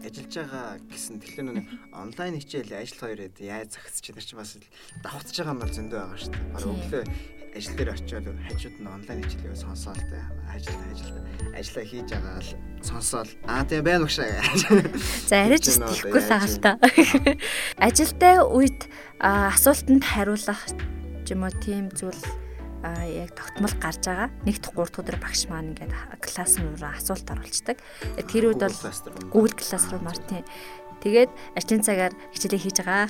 Ажиллаж 0.05 0.33
байгаа 0.37 0.67
гэсэн 0.85 1.15
тэгэхээр 1.17 1.47
нэг 1.49 1.67
онлайн 1.93 2.37
хичээл 2.37 2.77
ажил 2.77 3.01
хоёроо 3.01 3.29
яаж 3.41 3.69
загсч 3.73 4.05
чинь 4.05 4.21
чи 4.21 4.35
бас 4.37 4.53
давхцаж 5.01 5.35
байгаа 5.41 5.53
юм 5.57 5.61
бол 5.65 5.73
зөндөө 5.73 5.97
байгаа 5.97 6.19
шүү 6.21 6.31
дээ. 6.33 6.53
Бараг 6.53 6.69
өглөө 6.77 7.03
ажил 7.57 7.73
дээр 7.73 7.89
очиод 7.97 8.27
хажууд 8.29 8.77
нь 8.77 8.85
онлайн 8.85 9.19
хичээлээ 9.25 9.57
сонсоол 9.57 9.97
тэ 9.97 10.19
ажил 10.53 10.77
ажил 10.93 11.17
ажиллаа 11.57 11.85
хийж 11.89 12.09
байгаа 12.13 12.37
л 12.37 12.51
сонсоол 12.85 13.31
аа 13.49 13.65
тийм 13.65 13.81
байна 13.81 14.05
уу 14.05 14.13
шээ. 14.13 14.29
За 15.25 15.35
арайч 15.49 15.65
байгаа 15.81 16.45
л 16.45 16.57
та. 16.61 16.71
Ажилтай 17.81 18.37
үед 18.45 18.79
асуултанд 19.17 20.05
хариулах 20.05 20.61
юм 21.25 21.41
уу 21.49 21.53
тийм 21.65 21.89
зүйл 21.97 22.21
яг 22.83 23.31
тогтмол 23.33 23.73
гарч 23.81 24.03
байгаа. 24.05 24.29
Нэг 24.45 24.61
дэх 24.61 24.73
3 24.73 24.89
дахь 24.89 24.99
өдөр 25.01 25.17
багш 25.21 25.47
маань 25.49 25.73
ингээд 25.73 25.93
класс 26.21 26.61
руу 26.61 26.75
асуулт 26.77 27.27
оруулцдаг. 27.29 27.77
Тэр 28.29 28.53
үед 28.53 28.61
бол 28.61 28.77
Google 29.33 29.55
Classroom 29.57 30.03
Martin 30.05 30.45
Тэгээд 31.01 31.29
ажлын 31.53 31.85
цагаар 31.85 32.13
хичээлээ 32.33 32.61
хийж 32.61 32.77
байгаа. 32.81 33.05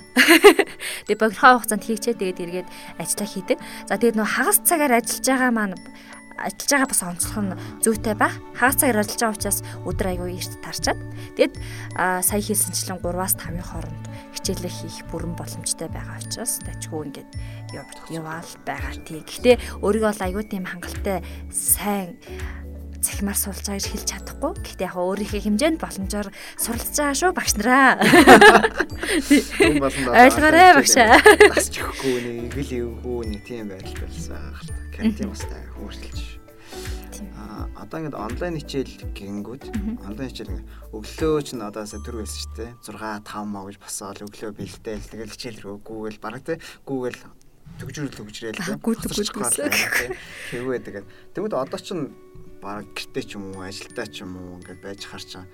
Тэгээд 1.07 1.21
богино 1.23 1.55
хугацаанд 1.55 1.87
хийчээ 1.87 2.19
тэгээд 2.19 2.43
эргээд 2.43 2.69
ажиллаа 2.99 3.27
хийдэг. 3.31 3.57
За 3.87 3.95
тэгээд 3.95 4.19
нөө 4.19 4.27
хагас 4.27 4.59
цагаар 4.67 4.99
ажиллаж 4.99 5.23
байгаа 5.23 5.51
маань 5.55 5.75
ажиллаж 6.37 6.69
байгаа 6.69 6.89
бас 6.91 7.01
онцлог 7.01 7.37
нь 7.41 7.57
зүйтэй 7.81 8.15
байх. 8.19 8.35
Хагас 8.59 8.77
цагаар 8.83 9.01
ажиллаж 9.01 9.21
байгаа 9.23 9.37
учраас 9.39 9.59
өдөр 9.87 10.07
аягүй 10.11 10.35
эрт 10.37 10.53
тарчаад 10.61 10.99
тэгэд 11.39 11.53
сая 11.95 12.41
хийсэнчлэн 12.43 12.99
3-аас 13.01 13.35
5-ын 13.39 13.65
хооронд 13.65 14.05
хичээлээ 14.35 14.73
хийх 14.77 14.97
бүрэн 15.09 15.33
боломжтой 15.33 15.89
байгаа 15.89 16.21
учраас 16.21 16.61
тачгүй 16.61 17.09
ингээд 17.09 17.29
яваал 17.73 18.51
байгаа 18.65 18.95
тий. 19.03 19.21
Гэхдээ 19.23 19.55
өөрийгөө 19.83 20.11
бол 20.11 20.23
аягүй 20.23 20.45
тийм 20.47 20.65
хангалттай 20.67 21.19
сайн 21.51 22.15
цахимаар 23.01 23.37
суулж 23.37 23.65
байгааг 23.67 23.87
хэлж 23.87 24.07
чадахгүй. 24.09 24.51
Гэхдээ 24.63 24.87
яг 24.89 24.97
өөрийнхөө 24.97 25.41
хэмжээнд 25.45 25.79
боломжоор 25.79 26.27
суралцж 26.57 26.95
байгаа 26.97 27.15
шүү 27.15 27.31
багш 27.31 27.53
нараа. 27.59 27.91
Ойлгоорой 30.11 30.71
багшаа. 30.75 31.21
Бас 31.53 31.69
ч 31.71 31.79
ихгүй 31.79 32.17
нэг 32.25 32.55
гэл 32.57 32.71
эвгүй 32.83 33.21
нэг 33.31 33.41
тийм 33.45 33.71
байдал 33.71 33.95
болсон. 34.01 34.43
Карантин 34.91 35.29
бас 35.31 35.43
таа 35.45 35.63
хөөсөлж. 35.77 36.19
Аа 37.37 37.69
одоо 37.77 37.97
ингээд 38.01 38.17
онлайн 38.17 38.55
хичээл 38.61 38.93
гингүүд 39.13 39.63
онлайн 40.03 40.29
хичээл 40.29 40.51
ингээд 40.51 40.69
өглөө 40.93 41.41
ч 41.45 41.47
н 41.53 41.65
одоосаа 41.69 42.01
төр 42.01 42.21
байсан 42.21 42.39
шүү 42.43 42.53
дээ. 42.57 42.71
6 42.81 43.23
5 43.23 43.45
маа 43.45 43.65
гэж 43.69 43.77
босоод 43.77 44.25
өглөө 44.25 44.51
бэлдээл 44.57 45.09
тэгэл 45.09 45.33
хичээл 45.33 45.61
рүү 45.63 45.77
Google 45.85 46.17
бараг 46.21 46.43
те 46.45 46.59
Google 46.85 47.17
төгжрөл 47.79 48.13
төгжрэл 48.13 48.57
те. 48.57 50.13
Тэгвээ 50.51 50.79
тэгээд 50.85 51.05
тэгвэл 51.33 51.55
одоо 51.57 51.79
ч 51.79 51.93
бараг 52.61 52.89
гэртээ 52.93 53.23
ч 53.23 53.31
юм 53.37 53.53
уу 53.53 53.61
ажилдаа 53.63 54.07
ч 54.09 54.25
юм 54.25 54.33
уу 54.37 54.57
ингээд 54.59 54.81
байж 54.81 55.01
харчаа 55.05 55.45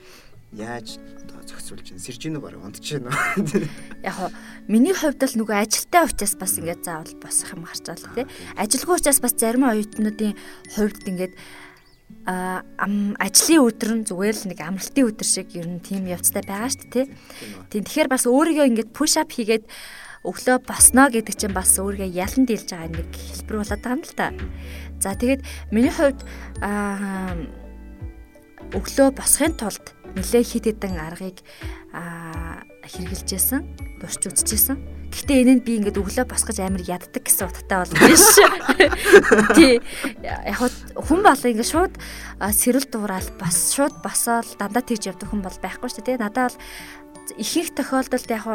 яаж 0.54 1.02
одоо 1.26 1.42
зохицуулж 1.44 1.84
чинь 1.84 2.00
сэрж 2.00 2.30
ийнө 2.30 2.40
бараг 2.40 2.62
унтж 2.62 3.02
байна. 3.02 3.12
Яг 4.06 4.32
миний 4.70 4.94
хувьд 4.94 5.26
л 5.26 5.38
нөгөө 5.42 5.66
ажилтай 5.66 6.06
учраас 6.06 6.36
бас 6.38 6.54
ингээд 6.62 6.86
заавал 6.86 7.14
босох 7.18 7.58
юм 7.58 7.66
гарчаал 7.66 8.06
тий. 8.14 8.30
Ажилгүй 8.56 9.02
учраас 9.02 9.20
бас 9.20 9.34
зарим 9.34 9.66
оюутнуудын 9.66 10.38
хувьд 10.78 11.04
ингээд 11.10 11.34
а 12.30 12.62
ажлын 13.18 13.66
өдөр 13.66 13.92
нь 13.98 14.08
зүгээр 14.08 14.36
л 14.46 14.50
нэг 14.54 14.60
амралтын 14.62 15.10
өдөр 15.10 15.28
шиг 15.28 15.50
ер 15.58 15.68
нь 15.68 15.82
тийм 15.82 16.06
явцтай 16.06 16.46
байгаа 16.46 16.70
шүү 16.70 16.88
дээ 16.88 17.08
тий. 17.74 17.82
Тэгэхээр 17.82 18.08
бас 18.14 18.30
өөрийгөө 18.30 18.70
ингээд 18.70 18.94
push 18.94 19.18
up 19.18 19.34
хийгээд 19.34 19.66
өглөө 20.24 20.58
босно 20.64 21.12
гэдэг 21.12 21.36
чинь 21.36 21.56
бас 21.56 21.76
өөрийгөө 21.80 22.16
ялан 22.16 22.48
дийлж 22.48 22.72
байгаа 22.72 22.90
нэг 22.96 23.12
хэлбэр 23.12 23.58
болоод 23.60 23.82
байгаа 23.84 23.98
юм 24.00 24.04
л 24.08 24.16
та. 24.16 24.28
За 25.04 25.16
тэгээд 25.20 25.42
миний 25.72 25.92
хувьд 25.92 26.24
өглөө 28.72 29.10
босхын 29.20 29.54
тулд 29.60 29.94
нэлээ 30.16 30.44
хит 30.48 30.66
хитэн 30.72 30.96
аргыг 30.96 31.44
аа 31.92 32.64
хэрэгжилжсэн, 32.88 33.62
дурч 34.00 34.28
үзчихсэн. 34.28 34.78
Гэхдээ 35.12 35.42
энэ 35.44 35.54
нь 35.60 35.64
би 35.64 35.78
ингээд 35.80 36.00
өглөө 36.00 36.26
босгож 36.26 36.58
амар 36.60 36.84
яддаг 36.84 37.24
гэсэн 37.24 37.48
утгатай 37.48 37.78
бол 37.86 37.94
биш. 38.02 38.28
Тий. 39.58 39.78
Яг 40.24 40.60
хүн 40.98 41.22
бол 41.22 41.38
ингээд 41.38 41.70
шууд 41.70 41.94
сэрэл 42.40 42.88
дуурал 42.90 43.30
бас 43.38 43.76
шууд 43.78 44.02
босоод 44.04 44.58
дандаа 44.58 44.84
тэгж 44.84 45.14
явдаг 45.14 45.30
хүн 45.30 45.46
бол 45.46 45.58
байхгүй 45.62 45.90
шүү 45.90 46.04
дээ. 46.04 46.24
Надад 46.24 46.58
бол 46.58 46.60
ихэнх 47.38 47.72
тохиолдолд 47.78 48.30
яг 48.34 48.46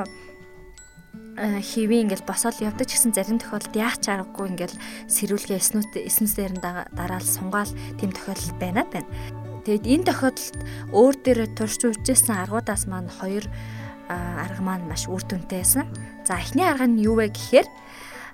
хэвээ 1.39 2.03
ингээл 2.03 2.27
босоод 2.27 2.59
явдаг 2.59 2.91
гэсэн 2.91 3.15
зарим 3.15 3.39
тохиолдолд 3.39 3.75
яах 3.79 4.03
ч 4.03 4.11
аргагүй 4.11 4.59
ингээл 4.59 4.77
сэрүүлгээ 5.07 5.59
эснүүт 5.63 5.93
эснэсээр 5.95 6.53
нь 6.59 6.63
дараал 6.63 7.23
сунгаал 7.23 7.71
тийм 7.99 8.11
тохиолдол 8.11 8.55
байна 8.59 8.83
байна. 8.91 9.07
Тэгэд 9.63 9.87
энэ 9.87 10.07
тохиолдолд 10.11 10.59
өөр 10.91 11.15
дээр 11.23 11.41
турш 11.55 11.79
үжижсэн 11.79 12.35
аргуудаас 12.43 12.91
маань 12.91 13.07
хоёр 13.07 13.47
арга 14.11 14.63
маань 14.65 14.89
маш 14.91 15.07
үр 15.07 15.23
дүнтэй 15.23 15.63
байсан. 15.63 15.87
За 16.27 16.43
эхний 16.43 16.67
арга 16.67 16.91
нь 16.91 16.99
юу 17.05 17.23
вэ 17.23 17.31
гэхээр 17.31 17.69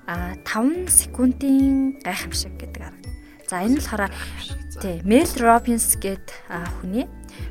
5 0.07 0.89
секундын 0.89 2.01
гайхамшиг 2.01 2.57
гэдэг 2.57 2.83
арга. 2.89 3.09
За 3.51 3.61
энэ 3.61 3.83
болохоор 3.83 4.13
тий 4.81 5.05
Mel 5.05 5.29
Robbins 5.43 5.99
гэд 6.01 6.25
хүний 6.81 7.05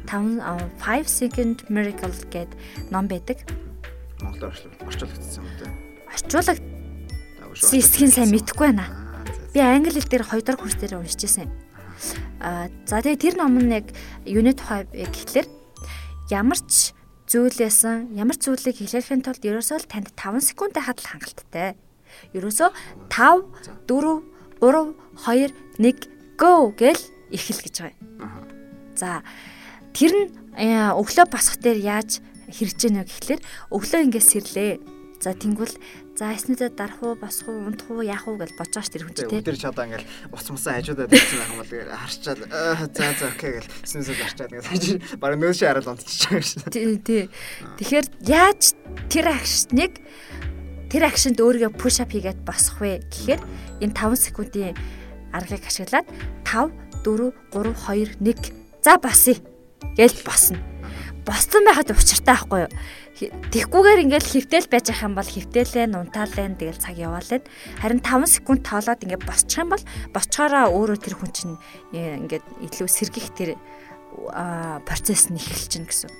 5 0.10 0.42
5 0.82 1.06
second 1.06 1.68
miracle 1.70 2.16
гэд 2.34 2.50
ном 2.90 3.06
байдаг 3.06 3.44
Монголоор 4.24 4.56
орчуулагдсан 4.88 5.44
юм 5.44 5.52
дээ. 5.60 5.72
Орчуулаг 6.08 6.58
Сисгэн 7.54 8.10
сайн 8.10 8.32
мэдэхгүй 8.34 8.74
байна. 8.74 8.88
Би 9.54 9.60
англи 9.62 10.00
хэл 10.00 10.10
дээр 10.10 10.26
2 10.26 10.42
дахь 10.42 10.58
курс 10.58 10.76
дээр 10.80 10.98
уншиж 10.98 11.28
байсан. 11.28 11.52
Аа 12.42 12.72
за 12.90 13.04
тэгээ 13.04 13.22
тэр 13.22 13.36
ном 13.38 13.60
нь 13.62 13.70
яг 13.70 13.92
юуны 14.26 14.58
тухай 14.58 14.90
гэхлээр 14.90 15.48
ямар 16.34 16.58
ч 16.58 16.98
зүйлээсэн 17.30 18.18
ямар 18.18 18.38
ч 18.40 18.50
зүйлийг 18.50 18.82
хэлэхийн 18.82 19.22
тулд 19.22 19.44
ерөөсөө 19.46 19.78
л 19.86 19.92
танд 19.92 20.10
5 20.18 20.42
секундтай 20.42 20.82
хадал 20.82 21.06
хангалттай. 21.06 21.78
Ерөөсөө 22.34 22.70
5 23.14 23.46
4 23.86 24.34
3 24.58 24.98
2 25.30 25.54
1 25.78 26.14
go 26.38 26.74
гэл 26.74 27.02
эхэл 27.30 27.62
гэж 27.62 27.76
байгаа. 27.86 28.02
За 28.98 29.22
тэр 29.94 30.14
нь 30.14 30.30
өглөө 30.58 31.26
босох 31.30 31.62
дээр 31.62 31.80
яаж 31.82 32.22
хэрэгж 32.54 32.80
гэнэ 32.86 33.04
гэхлээр 33.04 33.42
өглөө 33.74 34.02
ингээс 34.06 34.30
сэрлээ. 34.30 34.74
За 35.24 35.32
тэнгүүл 35.32 35.76
за 36.20 36.36
эснүүдээ 36.36 36.76
дарах 36.76 37.00
уу, 37.00 37.16
босох 37.16 37.48
уу, 37.48 37.66
унтах 37.66 37.88
уу, 37.90 38.04
яах 38.04 38.28
уу 38.28 38.36
гэж 38.36 38.54
бодож 38.60 38.76
байгаа 38.76 38.84
ш 38.84 38.92
тэр 38.92 39.04
хүн 39.08 39.16
чинь 39.16 39.32
тийм. 39.32 39.44
Тэр 39.48 39.56
ч 39.56 39.64
одоо 39.66 39.84
ингээл 39.88 40.12
уцмасаа 40.36 40.74
хажуудаад 40.78 41.16
ирсэн 41.16 41.40
байх 41.40 41.52
юм 41.52 41.60
бол 41.64 41.74
харчаад 41.96 42.40
за 42.92 43.04
за 43.18 43.26
окей 43.32 43.52
гэл 43.56 43.72
эснээсээ 43.88 44.18
гарчаад 44.20 44.52
ингээд 44.52 45.20
бараг 45.24 45.40
нөөшөө 45.40 45.68
хараад 45.72 45.90
унтчихж 45.96 46.22
байгаа 46.28 46.44
ш. 46.44 46.54
Тий, 46.70 47.00
тий. 47.00 47.24
Тэгэхээр 47.80 48.08
яаж 48.28 48.62
тэр 49.08 49.26
акшныг 49.32 49.94
тэр 50.92 51.04
акшнд 51.08 51.40
өөрийгөө 51.40 51.72
push 51.82 52.04
up 52.04 52.12
хийгээд 52.12 52.44
босох 52.44 52.84
вэ 52.84 53.02
гэхээр 53.08 53.42
энэ 53.80 53.96
5 53.96 54.28
секундын 54.28 54.76
аргыг 55.34 55.66
ашиглаад 55.66 56.06
5 56.46 56.70
4 57.08 57.32
3 57.50 57.74
2 57.74 58.22
1 58.22 58.84
за 58.86 59.00
босъё 59.02 59.40
гэж 59.98 60.22
босно 60.28 60.73
босцсон 61.24 61.64
байхад 61.64 61.92
учиртай 61.92 62.36
байхгүй 62.36 62.68
юу? 62.68 62.72
Тэгхгүйгээр 63.24 64.04
ингээл 64.04 64.32
хөвтөл 64.36 64.68
байж 64.68 64.88
ах 64.92 65.06
юм 65.06 65.16
бол 65.16 65.28
хөвтөлээ 65.28 65.86
нунтаалэн 65.88 66.60
тэгэл 66.60 66.82
цаг 66.82 66.98
яваалаа. 67.00 67.40
Харин 67.80 68.02
5 68.04 68.28
секунд 68.28 68.62
тоолоод 68.68 69.00
ингээд 69.00 69.24
босчих 69.24 69.64
юм 69.64 69.72
бол 69.72 69.84
босчоороо 70.12 70.68
өөрөө 70.74 70.98
тэр 71.00 71.16
хүн 71.16 71.32
чинь 71.32 71.56
э, 71.96 72.20
ингээд 72.20 72.46
илүү 72.68 72.88
сэргийх 72.90 73.32
тэр 73.38 73.56
процесс 74.84 75.32
нь 75.32 75.40
эхэлж 75.40 75.68
чинь 75.72 75.88
гэсэн. 75.88 76.12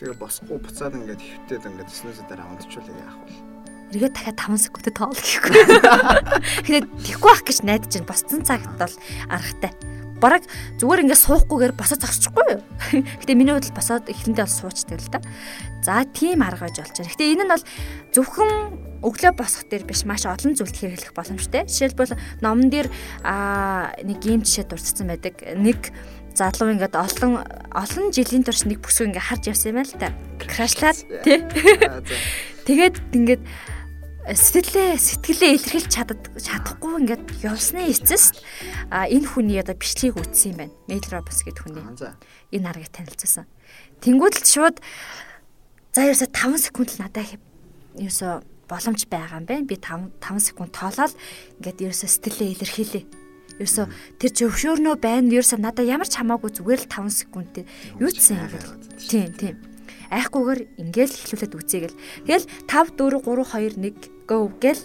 Тэгээ 0.00 0.16
босхгүй 0.16 0.56
буцаад 0.56 0.94
ингээд 0.96 1.20
хөвтөд 1.20 1.68
ингээд 1.68 1.90
снэсэ 1.90 2.24
дээр 2.30 2.40
авандчихвал 2.46 2.88
яах 2.88 3.18
вэ? 3.26 3.58
эргээд 3.88 4.14
дахиад 4.14 4.36
5 4.36 4.68
секундэд 4.68 4.94
тоол 5.00 5.16
гэхгүй. 5.16 5.64
Тэгэхээр 6.68 6.86
тэгхгүй 7.08 7.32
ах 7.32 7.42
гэж 7.44 7.58
найдаж 7.64 7.88
чинь 7.88 8.04
босцсон 8.04 8.44
цагт 8.44 8.68
бол 8.76 8.94
аргатай 9.32 9.72
бараг 10.20 10.44
зүгээр 10.78 11.02
ингээд 11.06 11.24
суухгүйгээр 11.24 11.74
босоод 11.74 12.02
зогсчихгүй 12.02 12.44
юу. 12.58 12.62
Гэтэ 13.22 13.34
миний 13.38 13.54
хувьд 13.54 13.72
босоод 13.72 14.10
эхлэндээ 14.10 14.44
бол 14.44 14.58
суучдаг 14.60 14.98
л 14.98 15.10
да. 15.14 15.20
За 15.82 16.04
тийм 16.04 16.42
арга 16.42 16.68
гэж 16.68 16.82
болж 16.82 16.96
байна. 16.98 17.12
Гэтэ 17.14 17.30
энэ 17.32 17.44
нь 17.46 17.52
бол 17.54 17.64
зөвхөн 18.12 18.52
өглөө 19.02 19.32
босох 19.38 19.64
дээр 19.70 19.84
биш 19.86 20.02
маш 20.02 20.26
олон 20.26 20.58
зүйлд 20.58 20.74
хэрэглэх 20.74 21.14
боломжтой. 21.14 21.66
Жишээлбэл 21.70 22.18
номон 22.42 22.68
дээр 22.68 22.90
аа 23.22 23.94
нэг 24.02 24.18
ийм 24.26 24.42
жишээ 24.42 24.66
дурдсан 24.66 25.06
байдаг. 25.06 25.38
Нэг 25.54 25.94
залуу 26.34 26.74
ингээд 26.74 26.94
олон 26.98 27.42
олон 27.70 28.04
жилийн 28.10 28.42
турш 28.42 28.66
нэг 28.66 28.82
бүсгүй 28.82 29.10
ингээд 29.10 29.28
харж 29.30 29.44
явсан 29.54 29.70
юм 29.70 29.78
байна 29.82 29.90
л 29.90 30.02
та. 30.02 30.10
Крашлаад 30.42 30.98
тий. 31.22 31.38
Тэгээд 32.66 32.96
ингээд 33.14 33.42
сэтгэлээ 34.28 35.00
сэтгэлээ 35.00 35.52
илэрхийлж 35.56 35.88
чадад 35.88 36.20
чадахгүй 36.36 37.00
ингээд 37.00 37.24
явсны 37.40 37.88
эцэст 37.88 38.44
энэ 38.92 39.24
хүний 39.24 39.56
одоо 39.56 39.72
бичлэгийг 39.72 40.20
үтсэн 40.20 40.52
юм 40.52 40.58
байна. 40.68 40.74
Мейл 40.84 41.08
Робс 41.08 41.40
гэдэг 41.48 41.64
хүний. 41.64 41.80
Энэ 42.52 42.68
аргыг 42.68 42.92
танилцсан. 42.92 43.48
Тэнгүүд 44.04 44.34
л 44.36 44.44
шууд 44.44 44.76
за 45.96 46.00
ерөөсө 46.04 46.28
5 46.28 46.60
секунд 46.60 46.92
л 46.92 47.00
надад 47.08 47.40
ерөөсө 47.96 48.44
боломж 48.68 49.00
байгаа 49.08 49.40
юм 49.40 49.48
байна. 49.48 49.64
Би 49.64 49.80
5 49.80 50.20
5 50.20 50.44
секунд 50.44 50.76
тоолоод 50.76 51.16
ингээд 51.64 51.88
ерөөсө 51.88 52.06
сэтгэлээ 52.12 52.52
илэрхийлээ. 52.52 53.04
Ерөөсө 53.64 53.82
тэр 54.20 54.30
зөвшөөрнөө 54.36 54.96
байна. 55.00 55.32
Ерөөсө 55.32 55.56
надад 55.56 55.88
ямар 55.88 56.04
ч 56.04 56.20
хамаагүй 56.20 56.52
зүгээр 56.52 56.84
л 56.84 56.92
5 56.92 57.16
секунд 57.16 57.64
юу 57.96 58.12
ч 58.12 58.36
юм. 58.36 58.44
Тийм 59.08 59.32
тийм 59.32 59.56
айхгүйгээр 60.12 60.60
ингээл 60.80 61.16
эхлүүлээд 61.16 61.56
үзье 61.56 61.80
гэл. 61.84 61.96
Тэгэл 62.24 62.44
5 62.68 62.96
4 62.96 63.24
3 63.24 63.44
2 63.44 64.08
1 64.08 64.17
go 64.28 64.52
гэл 64.60 64.84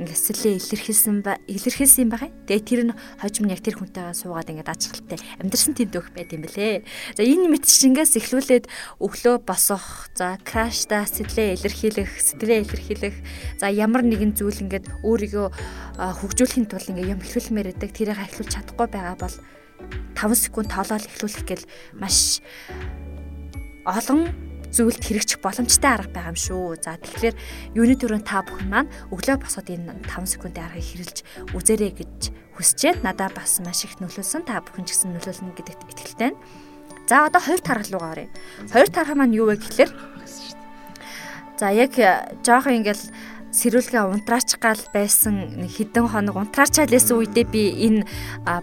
ингээсэлээ 0.00 0.56
илэрхийлсэн 0.56 1.16
илэрхийлсэн 1.44 2.02
юм 2.08 2.10
байгаа. 2.10 2.32
Тэгээ 2.48 2.64
тэр 2.64 2.82
нь 2.88 2.96
хожим 3.20 3.44
нь 3.44 3.52
яг 3.52 3.60
тэр 3.60 3.76
хүнтэйгээ 3.76 4.16
суугаад 4.16 4.48
ингээд 4.48 4.72
ачхалтай 4.72 5.18
амьдрсан 5.44 5.76
тэнд 5.76 5.92
өгөх 5.92 6.12
байт 6.16 6.32
юм 6.32 6.42
бэлээ. 6.48 6.88
За 7.20 7.22
энэ 7.22 7.52
мэтчингээс 7.52 8.16
эхлүүлээд 8.16 8.64
өглөө 8.96 9.36
босох, 9.44 10.08
за 10.16 10.40
крашта 10.40 11.04
сэтгэлээ 11.04 11.60
илэрхийлэх, 11.60 12.12
сэтгэлээ 12.16 12.58
илэрхийлэх, 12.64 13.16
за 13.60 13.68
ямар 13.68 14.00
нэгэн 14.08 14.32
зүйл 14.32 14.64
ингээд 14.64 14.88
өөрийгөө 15.04 15.46
хөгжүүлэхийн 16.00 16.66
тулд 16.70 16.88
ингээд 16.88 17.12
юм 17.12 17.20
эхлүүлмээр 17.20 17.68
байдаг. 17.76 17.90
Тэрийг 17.92 18.20
эхлүүлж 18.24 18.50
чадахгүй 18.56 18.88
байгаа 18.88 19.16
бол 19.20 19.36
5 20.16 20.32
секунд 20.32 20.72
тоолоод 20.72 21.04
эхлүүлэх 21.04 21.44
гэл 21.44 21.64
маш 21.92 22.40
олон 23.84 24.49
зүйлд 24.70 25.02
хэрэгжих 25.02 25.42
боломжтой 25.42 25.90
арга 25.90 26.14
байгаа 26.14 26.32
юм 26.32 26.38
шүү. 26.38 26.78
За 26.82 26.96
тэгэхээр 26.98 27.36
юуны 27.74 27.94
төрөнд 27.98 28.26
та 28.26 28.42
бүхэн 28.46 28.68
маань 28.70 28.92
өглөө 29.10 29.36
босоод 29.42 29.68
энэ 29.70 30.00
5 30.06 30.38
секундын 30.38 30.66
аргыг 30.66 30.86
хэрэгжилж 30.86 31.18
үзээрэй 31.54 31.92
гэж 31.98 32.18
хүсчээд 32.54 33.02
надад 33.02 33.34
бас 33.34 33.58
маш 33.60 33.84
их 33.84 33.98
нөлөөлсөн. 33.98 34.46
Та 34.46 34.62
бүхэн 34.62 34.86
ч 34.86 34.94
гэсэн 34.94 35.14
нөлөөлнө 35.18 35.54
гэдэгт 35.58 35.90
итгэлтэй. 35.90 36.32
За 37.10 37.26
одоо 37.26 37.42
хоёр 37.42 37.58
тархал 37.58 37.98
руу 37.98 38.06
оръё. 38.06 38.30
Хоёр 38.70 38.88
тархал 38.88 39.18
маань 39.18 39.34
юу 39.34 39.50
вэ 39.50 39.58
гэхэлэр 39.58 39.90
За 41.60 41.68
яг 41.68 41.92
жоохон 42.40 42.80
ингээл 42.80 43.04
сэрүүлгээ 43.52 44.00
унтраач 44.08 44.56
гал 44.56 44.80
байсан 44.96 45.68
хідэн 45.68 46.08
хоног 46.08 46.40
унтраачаал 46.40 46.88
байсан 46.88 47.20
үедээ 47.20 47.46
би 47.52 47.62
энэ 47.84 48.08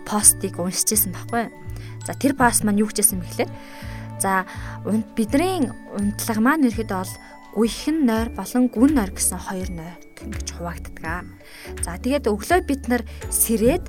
постыг 0.09 0.57
уншижсэн 0.57 1.13
байхгүй. 1.13 1.53
За 2.09 2.17
тэр 2.17 2.33
пост 2.33 2.65
маань 2.65 2.81
юу 2.81 2.89
гэжсэн 2.89 3.21
бэхлээр 3.21 3.51
за 4.21 4.45
бидний 5.15 5.69
унтлага 5.93 6.41
маань 6.41 6.67
ерөөдөө 6.69 6.97
бол 6.97 7.13
гүйхэн 7.57 8.05
нойр 8.05 8.29
болон 8.37 8.69
гүн 8.69 8.91
нойр 8.97 9.11
гэсэн 9.13 9.39
хоёр 9.41 9.69
нойр 9.73 9.97
ингэж 10.21 10.47
хуваагддаг. 10.57 11.25
За 11.81 11.97
тэгээд 11.97 12.29
өглөө 12.29 12.61
бид 12.65 12.83
нар 12.85 13.03
сэрээд 13.33 13.85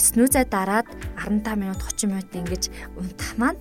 снүзэ 0.00 0.48
дараад 0.48 0.88
15 1.16 1.60
минут 1.60 1.80
30 1.82 2.08
минут 2.08 2.30
ингэж 2.32 2.62
унтах 2.96 3.32
маань 3.36 3.60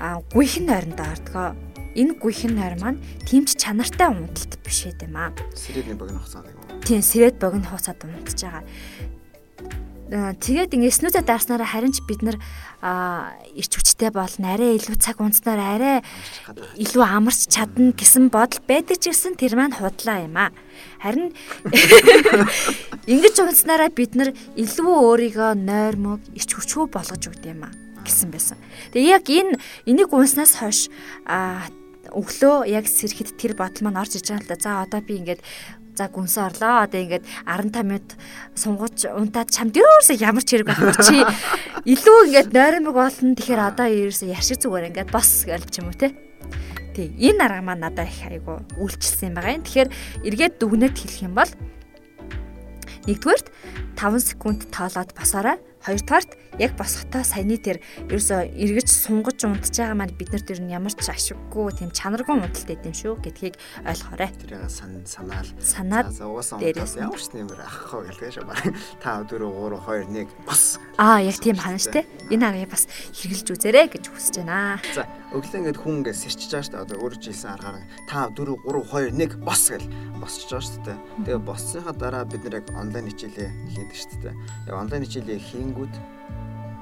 а 0.00 0.20
гүйхэн 0.32 0.64
нойронд 0.68 1.00
ордгоо 1.00 1.56
энэ 1.96 2.20
гүйхэн 2.20 2.52
нойр 2.56 2.76
маань 2.76 3.00
тэмч 3.24 3.56
чанартай 3.56 4.12
унталт 4.12 4.60
биш 4.60 4.86
юм 4.88 5.16
аа. 5.16 5.32
Сэрэдний 5.56 5.96
богино 5.96 6.20
хугацаанд 6.20 6.52
юм. 6.52 6.60
Тийм, 6.84 7.00
сэрэд 7.00 7.40
богино 7.40 7.64
хугацаад 7.72 8.04
унтж 8.04 8.44
байгаа. 8.44 8.62
Тэгээд 10.06 10.70
ингэ 10.78 10.90
снүзэ 10.94 11.26
даарснараа 11.26 11.66
харин 11.66 11.90
ч 11.90 11.98
бид 12.06 12.22
нар 12.22 12.38
ирч 13.58 13.72
хүчтэй 13.74 14.14
болно. 14.14 14.54
Арай 14.54 14.78
илүү 14.78 15.02
цаг 15.02 15.18
унтснаар 15.18 15.58
арай 15.58 15.96
илүү 16.78 17.02
амарч 17.02 17.50
чадна 17.50 17.90
гэсэн 17.90 18.30
бодол 18.30 18.62
байдаг 18.70 19.02
ч 19.02 19.10
гэсэн 19.10 19.34
тэр 19.34 19.58
маань 19.58 19.74
худлаа 19.74 20.22
юм 20.22 20.38
аа. 20.38 20.54
Харин 21.02 21.34
ингэж 23.10 23.34
унтснараа 23.42 23.90
бид 23.90 24.14
нар 24.14 24.30
илүү 24.54 24.86
өөрийгөө 24.86 25.58
нойрмог 25.58 26.22
ирч 26.38 26.54
хүчгүй 26.54 26.86
болгож 26.86 27.26
өгд 27.26 27.50
юм 27.50 27.66
аа 27.66 27.74
гэсэн 28.06 28.30
байсан. 28.30 28.58
Тэгээ 28.94 29.10
яг 29.10 29.26
энэ 29.26 29.58
энийг 29.90 30.14
унснаас 30.14 30.62
хойш 30.62 30.86
өглөө 31.26 32.70
яг 32.70 32.86
сэрхэд 32.86 33.34
тэр 33.34 33.58
бодол 33.58 33.90
маань 33.90 33.98
орж 33.98 34.22
иж 34.22 34.30
байгаа 34.30 34.46
л 34.46 34.50
да. 34.54 34.62
За 34.62 34.86
одоо 34.86 35.02
би 35.02 35.18
ингээд 35.18 35.42
за 35.96 36.12
гүнсээ 36.12 36.44
орлоо. 36.52 36.84
Одоо 36.84 37.00
ингээд 37.00 37.24
15 37.48 37.82
минут 37.82 38.08
сунгаж 38.52 39.08
унтаад 39.08 39.48
чамд 39.50 39.74
ерөөсөө 39.74 40.16
ямар 40.20 40.44
ч 40.44 40.60
хэрэг 40.60 40.68
байхгүй 40.68 40.94
чи 41.00 41.16
илүү 41.96 42.18
ингээд 42.28 42.50
нойрмог 42.52 42.94
болно. 42.94 43.34
Тэгэхээр 43.34 43.62
одоо 43.64 43.86
ерөөсөө 43.88 44.28
яшиг 44.30 44.60
зүгээр 44.60 44.88
ингээд 44.92 45.10
бос 45.10 45.48
гэлч 45.48 45.80
юм 45.80 45.88
уу 45.88 45.96
те. 45.96 46.12
Тий, 46.92 47.12
энэ 47.16 47.44
арга 47.44 47.60
маань 47.64 47.84
надад 47.84 48.08
их 48.08 48.20
айгу 48.28 48.60
үйлчлсэн 48.76 49.32
юм 49.32 49.36
байгаа 49.40 49.56
юм. 49.56 49.64
Тэгэхээр 49.64 49.90
эргээд 50.28 50.54
дүгнэлт 50.60 50.96
хэлэх 50.96 51.24
юм 51.24 51.34
бол 51.36 51.50
нэгдүгээрт 53.08 53.48
5 53.96 54.20
секунд 54.20 54.60
тоолоод 54.72 55.10
босоорой. 55.16 55.56
Хоёрдугаарт 55.86 56.34
яг 56.58 56.74
босгохтой 56.74 57.22
саяны 57.22 57.62
тэр 57.62 57.78
ерөөсө 58.10 58.50
эргэж 58.58 58.90
сунгаж 58.90 59.46
унтж 59.46 59.70
байгаа 59.70 59.94
маань 59.94 60.18
бид 60.18 60.34
нар 60.34 60.42
тэр 60.42 60.58
нь 60.58 60.74
ямар 60.74 60.90
ч 60.90 60.98
ашиггүй 61.06 61.78
тийм 61.78 61.94
чанаргүй 61.94 62.34
унталт 62.42 62.66
байд 62.66 62.82
юм 62.82 62.96
шүү 62.96 63.14
гэдгийг 63.22 63.54
ойлгоорой. 63.86 64.30
Тэрийг 64.34 64.66
санаал. 64.66 65.46
Санаад 65.62 66.10
дээрээс 66.10 66.98
ямар 66.98 67.22
ч 67.22 67.30
нэмэр 67.38 67.60
авахгүй 67.62 68.02
гэлээ 68.02 68.30
шүү. 68.34 68.50
Та 68.98 69.22
4 69.30 69.46
3 69.46 69.78
2 70.10 70.26
1 70.26 70.26
бос. 70.42 70.82
Аа 70.98 71.22
яг 71.22 71.38
тийм 71.38 71.54
хана 71.54 71.78
штэ. 71.78 72.02
Энэ 72.34 72.50
аргыг 72.50 72.74
бас 72.74 72.90
хэрглэж 73.14 73.46
үзээрэй 73.46 73.86
гэж 73.94 74.10
хүсэж 74.10 74.42
байна. 74.42 74.82
За 74.90 75.06
өглөө 75.36 75.70
ингээд 75.70 75.78
хүн 75.78 76.02
ингээд 76.02 76.18
сэрчиж 76.18 76.50
байгаа 76.50 76.66
штэ. 76.66 76.82
Одоо 76.82 76.96
өөрөө 76.98 77.20
жилсэн 77.22 77.50
аргаар 77.54 77.78
5 78.10 78.34
4 78.34 78.58
3 78.58 79.14
2 79.14 79.38
1 79.38 79.44
бос 79.44 79.62
гэл 79.70 79.86
босчиж 80.20 80.50
байгаа 80.50 80.66
штэ. 80.66 80.92
Тэгээ 81.24 81.40
боссныхаа 81.44 81.94
дараа 81.94 82.24
бид 82.24 82.42
нэр 82.44 82.60
яг 82.60 82.66
онлайн 82.72 83.08
хичээлээ 83.10 83.50
хийдэг 83.72 83.96
штэ. 83.96 84.30
Яг 84.66 84.74
онлайн 84.74 85.04
хичээлээ 85.04 85.38
хийнгүүд 85.38 85.94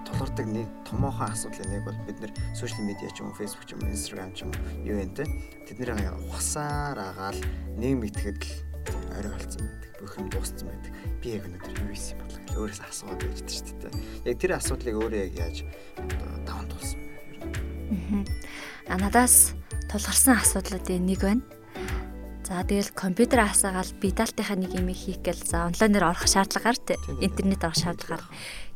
тулгардаг 0.06 0.46
нэг 0.46 0.68
томоохон 0.86 1.32
асуудлын 1.32 1.70
нэг 1.72 1.82
бол 1.84 1.98
бид 2.06 2.18
нэр 2.20 2.32
сошиал 2.54 2.86
медиа 2.86 3.10
ч 3.10 3.20
юм 3.20 3.32
уу 3.32 3.38
фейсбુક 3.38 3.64
ч 3.66 3.74
юм 3.74 3.80
уу 3.82 3.90
инстаграм 3.90 4.30
ч 4.36 4.44
юм 4.44 4.50
уу 4.52 4.60
юу 4.84 4.98
юм 5.00 5.10
те 5.16 5.24
тэднийг 5.66 6.12
ухсаар 6.30 6.98
агаал 7.00 7.40
нэг 7.80 7.94
мэтгэд 7.98 8.40
л 8.44 8.52
орой 9.18 9.32
болцсон 9.32 9.64
байдаг 9.64 9.92
бүх 9.98 10.14
юм 10.20 10.28
дууссан 10.28 10.68
байдаг. 10.68 10.92
Би 11.24 11.28
яг 11.34 11.48
өнөөдөр 11.48 11.80
юу 11.80 11.90
хийсэн 11.96 12.14
юм 12.14 12.28
бол 12.28 12.36
өөрөөс 12.68 12.80
асууад 12.84 13.20
байждаг 13.24 13.48
шүү 13.48 13.76
дээ. 13.80 13.92
Яг 14.28 14.36
тэр 14.36 14.52
асуудлыг 14.60 14.94
өөрөө 15.00 15.20
яг 15.24 15.32
яаж 15.40 15.56
даван 16.44 16.68
тулсан 16.68 17.00
юм 17.00 18.24
а 18.88 18.96
надаас 19.00 19.56
тулгарсан 19.88 20.36
асуудлуудын 20.36 21.06
нэг 21.06 21.20
байна 21.24 21.42
За 22.44 22.60
тэгэл 22.60 22.92
компьютер 22.92 23.40
асаагаал 23.40 23.88
би 24.04 24.12
даалтынхаа 24.12 24.60
нэг 24.60 24.76
юм 24.76 24.92
хийх 24.92 25.24
гээл 25.24 25.40
за 25.48 25.64
онлайнаар 25.72 26.12
орох 26.12 26.28
шаардлагаар 26.28 26.76
тий 26.76 27.00
интернет 27.24 27.64
орох 27.64 27.80
шаардлагаар. 27.80 28.20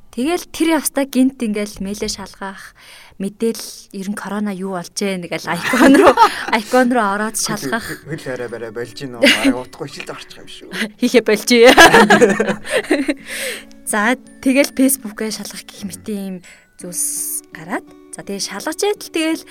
Тэгэл 0.09 0.49
тэр 0.49 0.81
явста 0.81 1.05
гинт 1.05 1.37
ингээл 1.37 1.85
мэйлээ 1.85 2.09
шалгах 2.09 2.73
мэдээл 3.21 3.93
ер 3.93 4.09
нь 4.09 4.17
корона 4.17 4.57
юу 4.57 4.73
болж 4.73 4.97
вэ 4.97 5.21
нэгэл 5.21 5.53
айкон 5.53 5.95
руу 6.01 6.17
айкон 6.57 6.89
руу 6.97 7.07
ороод 7.13 7.37
шалгах 7.37 7.85
хөл 8.09 8.25
арай 8.33 8.49
барай 8.49 8.73
болж 8.73 8.97
гин 8.97 9.21
арай 9.21 9.53
утгагүй 9.53 9.93
шилд 9.93 10.17
орчих 10.17 10.41
юм 10.41 10.49
шүү. 10.49 10.73
Хийхэ 11.05 11.21
болж. 11.23 11.53
За 13.85 14.17
тэгэл 14.17 14.73
фэйсбүүкээ 14.73 15.29
шалгах 15.29 15.63
гэх 15.69 15.85
мэт 15.85 16.09
юм 16.09 16.41
зүйлс 16.81 17.45
гараад 17.53 17.85
за 18.17 18.25
тэгээ 18.25 18.49
шалгаж 18.49 18.81
яйтал 18.81 19.13
тэгэл 19.13 19.43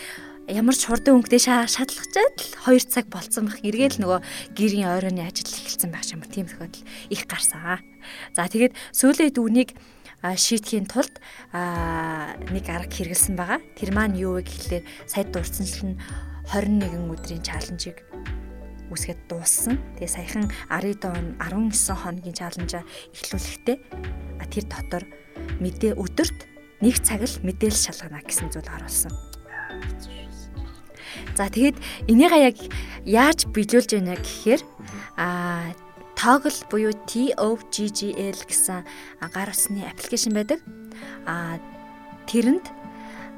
ямар 0.47 0.75
ч 0.79 0.87
хурдан 0.87 1.19
өнгөтэй 1.19 1.43
шатлах 1.43 2.07
жаадал 2.07 2.71
2 2.71 2.87
цаг 2.87 3.11
болцсон 3.11 3.51
байх. 3.51 3.59
Эргээл 3.67 3.99
нөгөө 3.99 4.19
гэрийн 4.55 4.87
ойрооны 4.87 5.27
ажил 5.27 5.43
эхэлсэн 5.43 5.91
байх 5.91 6.07
юм. 6.07 6.23
Тийм 6.23 6.47
тохиолдол 6.47 6.87
их 7.11 7.27
гарсан. 7.27 7.83
За 8.31 8.47
тэгээд 8.47 8.71
сүүлийн 8.95 9.35
дүүнийг 9.35 9.75
шийтгэхийн 10.23 10.87
тулд 10.87 11.19
нэг 11.51 12.65
арга 12.71 12.87
хэрэгэлсэн 12.95 13.35
байгаа. 13.35 13.59
Тэр 13.75 13.91
маань 13.91 14.15
юу 14.15 14.39
вэ 14.39 14.47
гэхлээр 14.47 14.83
сая 15.03 15.27
дурдсанчлан 15.27 15.99
21 16.55 17.11
өдрийн 17.11 17.43
чаленжийг 17.43 18.07
үсгээд 18.87 19.27
дууссан. 19.27 19.83
Тэгээ 19.99 20.15
саяхан 20.15 20.47
10 20.71 21.03
он 21.11 21.35
19 21.43 21.75
хоногийн 21.91 22.35
чаленжаа 22.39 22.87
эхлүүлэхдээ 23.11 23.77
тэр 24.47 24.65
дотор 24.71 25.03
мэдээ 25.59 25.99
өдөрт 25.99 26.39
нэг 26.79 26.95
цаг 27.03 27.27
л 27.27 27.35
мэдээлэл 27.43 27.83
шалгана 27.91 28.23
гэсэн 28.23 28.47
зүйл 28.47 28.71
оруулсан. 28.71 29.11
За 31.35 31.49
тэгэд 31.49 31.75
энийгээ 32.07 32.41
яг 32.49 32.57
яаж 33.05 33.47
биелүүлж 33.51 33.91
байна 33.95 34.15
гэхээр 34.19 34.61
а 35.17 35.71
Toggle 36.17 36.65
буюу 36.73 36.93
TOGGL 37.05 38.39
гэсэн 38.49 38.81
гар 39.21 39.49
усны 39.53 39.85
аппликейшн 39.85 40.33
байдаг. 40.33 40.59
А 41.29 41.61
тэрэнд 42.25 42.65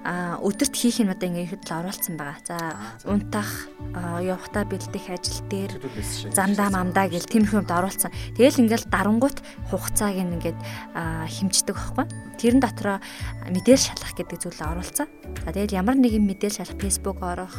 а 0.03 0.39
өдөрт 0.39 0.75
хийх 0.75 1.03
юм 1.03 1.11
одоо 1.11 1.27
ингээд 1.27 1.67
л 1.67 1.77
оруулсан 1.83 2.15
байгаа. 2.15 2.39
За 2.47 2.57
унтах, 3.03 3.67
явахтаа 4.23 4.63
бэлдэх 4.63 5.11
ажил 5.11 5.43
дээр 5.51 5.73
замдаа 6.31 6.71
мамдаа 6.71 7.11
гэл 7.11 7.27
тиймэрхүү 7.27 7.59
юмд 7.59 7.71
оруулсан. 7.71 8.11
Тэгэл 8.39 8.63
ингээд 8.63 8.87
дарангуут 8.87 9.43
хугацааг 9.67 10.15
ингээд 10.15 10.59
хэмждэг 10.95 11.75
байхгүй. 11.75 12.05
Тэрэн 12.39 12.63
дотроо 12.63 12.97
мэдээлэл 13.51 13.87
шалгах 13.91 14.15
гэдэг 14.15 14.37
зүйлээ 14.39 14.67
оруулсан. 14.71 15.07
За 15.43 15.51
тэгэл 15.51 15.75
ямар 15.75 15.99
нэгэн 15.99 16.23
мэдээлэл 16.23 16.63
шалгах 16.63 16.79
Facebook 16.79 17.19
орох 17.19 17.55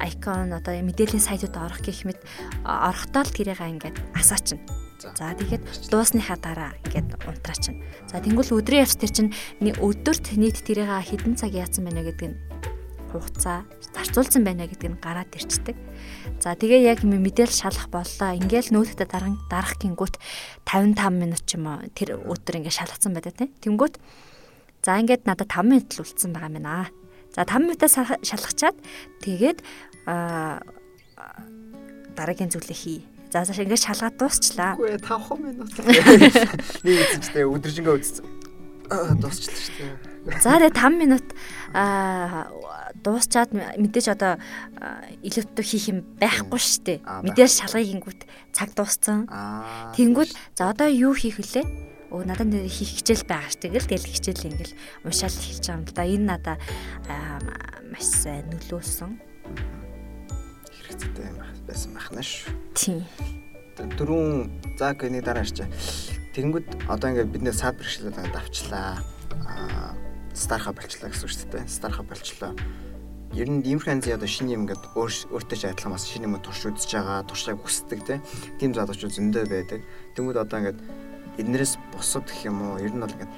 айкон 0.00 0.56
одоо 0.56 0.74
мэдээллийн 0.80 1.22
сайтууд 1.22 1.54
орох 1.54 1.80
гэх 1.84 2.08
мэт 2.08 2.20
орохдоо 2.64 3.22
л 3.22 3.34
тэрийг 3.36 3.60
ингээд 3.60 4.00
асаачна. 4.16 4.85
За 4.96 5.36
тэгэхэд 5.36 5.92
дуусныхаа 5.92 6.40
дараа 6.40 6.72
ингээд 6.88 7.20
унтраачна. 7.28 7.76
За 8.08 8.20
тэнгуэл 8.24 8.56
өдрийн 8.56 8.88
явц 8.88 8.96
тэр 8.96 9.12
чинь 9.12 9.34
өдөрт 9.60 10.32
нийт 10.40 10.64
тэрийг 10.64 10.88
хэдэн 10.88 11.36
цаг 11.36 11.52
яатсан 11.52 11.84
байна 11.84 12.00
гэдэг 12.00 12.32
нь 12.32 12.36
хугацаа 13.12 13.64
зарцуулсан 13.94 14.44
байна 14.44 14.64
гэдэг 14.64 14.88
нь 14.96 15.00
гараад 15.00 15.32
ирчдэг. 15.36 15.76
За 16.40 16.56
тэгээ 16.56 16.88
яг 16.88 17.00
мэдээлэл 17.04 17.52
шалах 17.52 17.88
боллоо. 17.92 18.36
Ингээл 18.36 18.72
нүүдэгтээ 18.72 19.08
дарах 19.08 19.36
дарах 19.52 19.76
гингүүт 19.80 20.16
55 20.64 21.12
минут 21.12 21.42
ч 21.44 21.56
юм 21.56 21.68
уу 21.68 21.84
тэр 21.92 22.20
өдөр 22.20 22.60
ингээд 22.60 22.78
шалгацсан 22.80 23.12
байдаг 23.12 23.36
тийм. 23.36 23.52
Тэнгүүт 23.60 24.00
за 24.84 24.96
ингээд 25.00 25.28
надад 25.28 25.48
5 25.48 25.64
минут 25.64 25.88
л 25.92 26.02
үлдсэн 26.04 26.32
байгаа 26.32 26.52
юм 26.56 26.66
аа. 26.68 26.88
За 27.36 27.44
5 27.44 27.68
минутаас 27.68 27.94
шалгачаад 28.24 28.76
тэгээд 29.24 29.58
дараагийн 32.16 32.52
зүйлээ 32.52 32.76
хий. 32.76 33.00
За 33.30 33.44
за 33.44 33.52
ингэж 33.56 33.82
шалгаад 33.86 34.16
дуусчлаа. 34.16 34.74
Үгүй 34.78 34.98
5 35.02 35.38
минут. 35.46 35.72
Нэг 36.86 36.96
эцэгтэй 37.04 37.44
өдөржингөө 37.44 37.94
үзсэн. 37.98 38.24
Дуусчлаа 39.18 39.58
шүү 39.58 39.74
дээ. 39.82 40.40
За 40.42 40.58
тэгээ 40.58 40.74
5 40.74 40.98
минут 40.98 41.26
аа 41.74 42.50
дуусчаад 43.02 43.50
мэдээж 43.54 44.06
одоо 44.14 44.38
илүүттүү 45.22 45.64
хийх 45.66 45.86
юм 45.90 45.98
байхгүй 46.18 46.58
шүү 46.58 46.82
дээ. 46.86 46.98
Мэдээж 47.26 47.52
шалгыг 47.62 47.90
ингүүт 47.94 48.20
цаг 48.50 48.74
дууссан. 48.74 49.30
Тэнгүүд 49.94 50.30
за 50.58 50.70
одоо 50.70 50.90
юу 50.90 51.14
хийх 51.14 51.38
вүлээ? 51.38 51.94
өө 52.10 52.22
надад 52.26 52.46
нэр 52.50 52.70
хийх 52.70 53.02
хичээл 53.02 53.26
байгаа 53.26 53.50
ш. 53.50 53.58
Тэгэл 53.58 53.90
тэгэл 53.90 54.10
хичээл 54.10 54.46
ингээл 54.50 54.74
уншаал 55.06 55.34
хэлж 55.34 55.64
байгаа 55.66 55.74
юм 55.74 55.86
л 55.86 55.94
да. 55.94 56.04
Энэ 56.06 56.26
надаа 56.26 56.56
маш 57.90 58.06
сайн 58.06 58.46
нөлөөлсөн. 58.50 59.12
Хэрэгцээтэй 60.96 61.28
юм 61.28 61.44
байсан 61.68 61.92
байна 61.92 62.22
шүү. 62.24 62.56
Тийм. 62.72 63.04
Дөрөв 64.00 64.48
за 64.80 64.96
гэний 64.96 65.20
дараа 65.20 65.44
ирчээ. 65.44 65.68
Тэгэнгүүт 66.32 66.88
одоо 66.88 67.08
ингээд 67.12 67.32
бид 67.36 67.44
нэ 67.44 67.52
сад 67.52 67.76
бэрхшээлүүд 67.76 68.16
ингээд 68.16 68.40
авчлаа. 68.40 69.04
Аа 69.44 69.92
старха 70.32 70.72
болчлаа 70.72 71.12
гэсэн 71.12 71.28
үг 71.28 71.32
шүү 71.36 71.52
дээ. 71.52 71.68
Старха 71.68 72.00
болчлоо. 72.00 72.56
Ер 73.36 73.48
нь 73.52 73.60
иймэрхүү 73.60 73.92
янзын 73.92 74.16
одоо 74.16 74.24
шинэ 74.24 74.56
юм 74.56 74.64
ингээд 74.64 74.96
өөртөө 74.96 75.56
ч 75.60 75.68
адилхан 75.68 75.92
бас 75.92 76.08
шинэ 76.08 76.24
юм 76.24 76.40
турш 76.40 76.64
үзэж 76.64 76.88
байгаа, 76.96 77.28
туршааг 77.28 77.60
хүсдэг 77.60 78.00
тийм 78.56 78.72
залуучууд 78.72 79.12
зөндөө 79.12 79.44
байдаг. 79.52 79.80
Тэнгүүд 80.16 80.40
одоо 80.40 80.56
ингээд 80.64 80.80
эднэрээс 81.36 81.76
бусад 81.92 82.24
гэх 82.24 82.48
юм 82.48 82.64
уу? 82.64 82.80
Ер 82.80 82.96
нь 82.96 83.04
бол 83.04 83.12
ингээд 83.12 83.32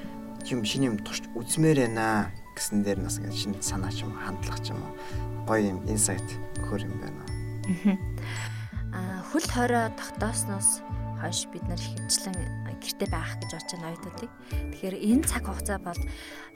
юм 0.54 0.62
шинэ 0.62 0.94
юм 0.94 0.96
турш 1.02 1.26
үзмээр 1.34 1.90
байна 1.90 2.30
гэсэн 2.54 2.86
дээр 2.86 3.02
нас 3.02 3.18
ингээд 3.18 3.58
шинэ 3.58 3.58
санаа 3.58 3.90
ч 3.90 4.06
юм 4.06 4.14
хандлага 4.14 4.62
ч 4.62 4.70
юм 4.70 4.78
уу 4.78 4.94
гоё 5.50 5.74
юм 5.74 5.82
инсайт 5.90 6.22
өгөр 6.62 6.86
юм 6.86 6.94
байна. 7.02 7.27
Аа 8.96 9.20
хөл 9.28 9.44
хорой 9.44 9.92
тогтоосноос 10.00 10.80
хойш 11.20 11.50
бид 11.52 11.64
нар 11.68 11.80
хөвчлэн 11.80 12.36
гэрте 12.80 13.06
байх 13.10 13.36
гэж 13.42 13.50
бодож 13.52 13.70
байна 13.74 13.88
оюутнуудыг. 13.92 14.32
Тэгэхээр 14.72 14.96
энэ 14.96 15.24
цаг 15.28 15.44
хугацаа 15.44 15.78
бол 15.82 16.00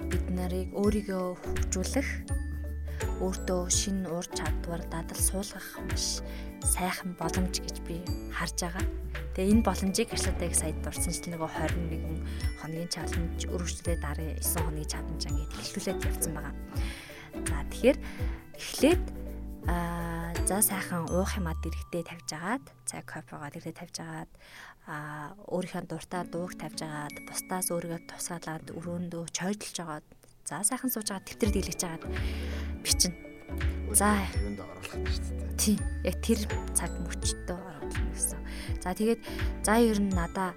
бид 0.08 0.24
нарыг 0.30 0.68
өөрийгөө 0.72 1.24
хөгжүүлэх 1.42 2.08
өөртөө 3.20 3.62
шинэ 3.68 4.08
ур 4.08 4.26
чадвар 4.30 4.82
дадал 4.88 5.20
суулгах 5.20 5.68
маш 5.90 6.22
сайхан 6.62 7.12
боломж 7.18 7.58
гэж 7.58 7.76
би 7.86 8.00
харж 8.30 8.56
байгаа. 8.62 8.86
Тэгээ 9.34 9.52
энэ 9.52 9.66
боломжийг 9.66 10.10
ашигладаг 10.14 10.54
сая 10.54 10.72
дурсанчлал 10.80 11.34
нөгөө 11.34 11.50
21 11.50 12.22
хоногийн 12.62 12.90
чаленж 12.92 13.40
өргөжлөлөө 13.50 13.96
дараа 13.98 14.30
9 14.38 14.64
хоногийн 14.64 14.92
чаленж 14.92 15.22
ингээд 15.26 15.54
эхлүүлээд 15.60 16.06
явсан 16.06 16.32
байгаа. 16.36 16.54
За 17.48 17.56
тэгэхээр 17.70 17.98
эхлээд 18.56 19.04
аа 19.66 20.01
за 20.48 20.58
сайхан 20.58 21.06
уух 21.06 21.38
юмаа 21.38 21.54
дэрэгдээ 21.62 22.02
тавьж 22.02 22.30
агаад 22.34 22.64
цаг 22.82 23.06
кофегаа 23.06 23.50
дэрэгдээ 23.54 23.78
тавьж 23.78 23.96
агаад 24.02 24.30
аа 24.90 25.38
өөрийнхөө 25.54 25.86
дуртай 25.86 26.22
дууг 26.26 26.58
тавьж 26.58 26.82
агаад 26.82 27.14
бусдаас 27.30 27.70
өөрийгөө 27.70 28.00
тусгаалаад 28.10 28.66
өрөөндөө 28.74 29.24
чойдлж 29.38 29.76
агаад 29.78 30.06
за 30.42 30.66
сайхан 30.66 30.90
сууж 30.90 31.08
агаад 31.14 31.26
тэмдэг 31.30 31.50
дийлгэж 31.54 31.80
агаад 31.86 32.04
бичнэ. 32.82 33.14
За 33.94 34.18
юунд 34.42 34.58
оруулах 34.66 35.06
шүү 35.14 35.30
дээ. 35.30 35.54
Тийм. 35.62 35.78
Яг 36.02 36.16
тэр 36.26 36.40
цаг 36.74 36.90
мөчтөө 36.90 37.58
оруулах 37.62 38.01
гэсэн. 38.12 38.40
За 38.84 38.94
тэгээд 38.94 39.20
за 39.64 39.74
ер 39.80 39.98
нь 39.98 40.12
надаа 40.12 40.54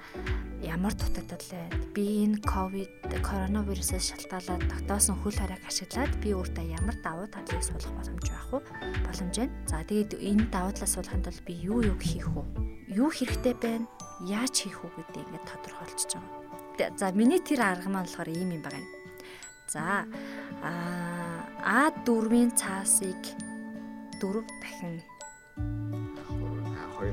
ямар 0.62 0.94
дутагдал 0.94 1.42
байна. 1.52 1.76
Би 1.94 2.26
энэ 2.26 2.42
ковид 2.44 2.92
коронавирусээс 3.24 4.12
шалтгаалаад 4.12 4.68
тогтоосон 4.70 5.16
хөл 5.22 5.36
хориг 5.36 5.62
ашиглаад 5.66 6.12
би 6.20 6.34
өөртөө 6.36 6.66
ямар 6.76 6.96
давуу 7.02 7.28
талыг 7.32 7.64
суулгах 7.64 7.94
боломж 7.96 8.28
байх 8.30 8.48
вэ? 8.52 8.60
Боломж 9.06 9.36
байна. 9.38 9.54
За 9.70 9.84
тэгээд 9.86 10.12
энэ 10.20 10.46
давуу 10.50 10.74
талаа 10.74 10.92
суулгахын 10.92 11.24
тулд 11.24 11.42
би 11.46 11.54
юу 11.64 11.80
юу 11.86 11.98
хийх 12.02 12.28
вэ? 12.34 12.44
Юу 12.92 13.10
хэрэгтэй 13.14 13.56
байна? 13.56 13.88
Яаж 14.26 14.54
хийх 14.56 14.82
вэ 14.84 14.90
гэдэг 14.96 15.22
ингээд 15.24 15.50
тодорхойлчихж 15.50 16.12
байгаа. 16.18 16.98
За 16.98 17.12
миний 17.12 17.40
тэр 17.40 17.62
арга 17.62 17.88
маань 17.88 18.10
болохоор 18.10 18.30
ийм 18.34 18.58
юм 18.58 18.64
байна. 18.64 18.84
За 19.68 20.06
а 20.62 21.90
А4-ийн 21.96 22.52
цаасыг 22.54 23.22
4 24.22 24.44
дахин 24.62 25.02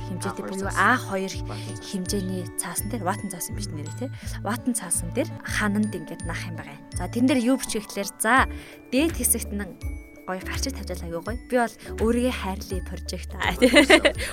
хэмжээтэй 0.01 0.45
буюу 0.49 0.71
А2 0.73 1.45
хэмжээний 1.85 2.47
цаасан 2.57 2.89
дээр 2.89 3.05
ватан 3.05 3.29
цаасан 3.29 3.57
биш 3.59 3.69
нэрээ 3.69 3.99
тий. 3.99 4.11
Ватан 4.41 4.73
цаасан 4.73 5.11
дээр 5.13 5.29
хананд 5.45 5.93
ингээд 5.93 6.25
нах 6.25 6.41
юм 6.49 6.57
байгаа. 6.57 6.79
За 6.97 7.11
тэрэн 7.11 7.29
дээр 7.29 7.45
юу 7.45 7.57
бичих 7.61 7.85
гэхлээр 7.85 8.11
за 8.23 8.49
дээд 8.89 9.19
хэсэгт 9.19 9.53
нь 9.53 9.65
гоё 10.25 10.41
фарчиг 10.41 10.73
тавьжал 10.79 11.03
аягүй 11.05 11.23
гоё. 11.23 11.39
Би 11.51 11.57
бол 11.59 11.77
өөрийгөө 12.01 12.35
хайрлаа 12.35 12.81
прожект 12.87 13.33
аа 13.35 13.55
тий. 13.59 13.71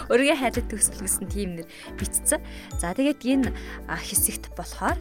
Өөрийгөө 0.08 0.38
хайрлах 0.38 0.68
төсөл 0.70 1.02
гэсэн 1.02 1.26
тийм 1.28 1.50
нэр 1.60 1.68
бичсэн. 1.98 2.40
За 2.78 2.94
тэгээд 2.94 3.26
энэ 3.26 3.50
хэсэгт 3.90 4.54
болохоор 4.54 4.98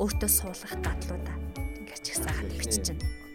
өөртөө 0.00 0.30
суулгах 0.30 0.74
дадлуудаа 0.80 1.36
ингээд 1.78 2.02
ч 2.02 2.16
гэсэн 2.16 3.29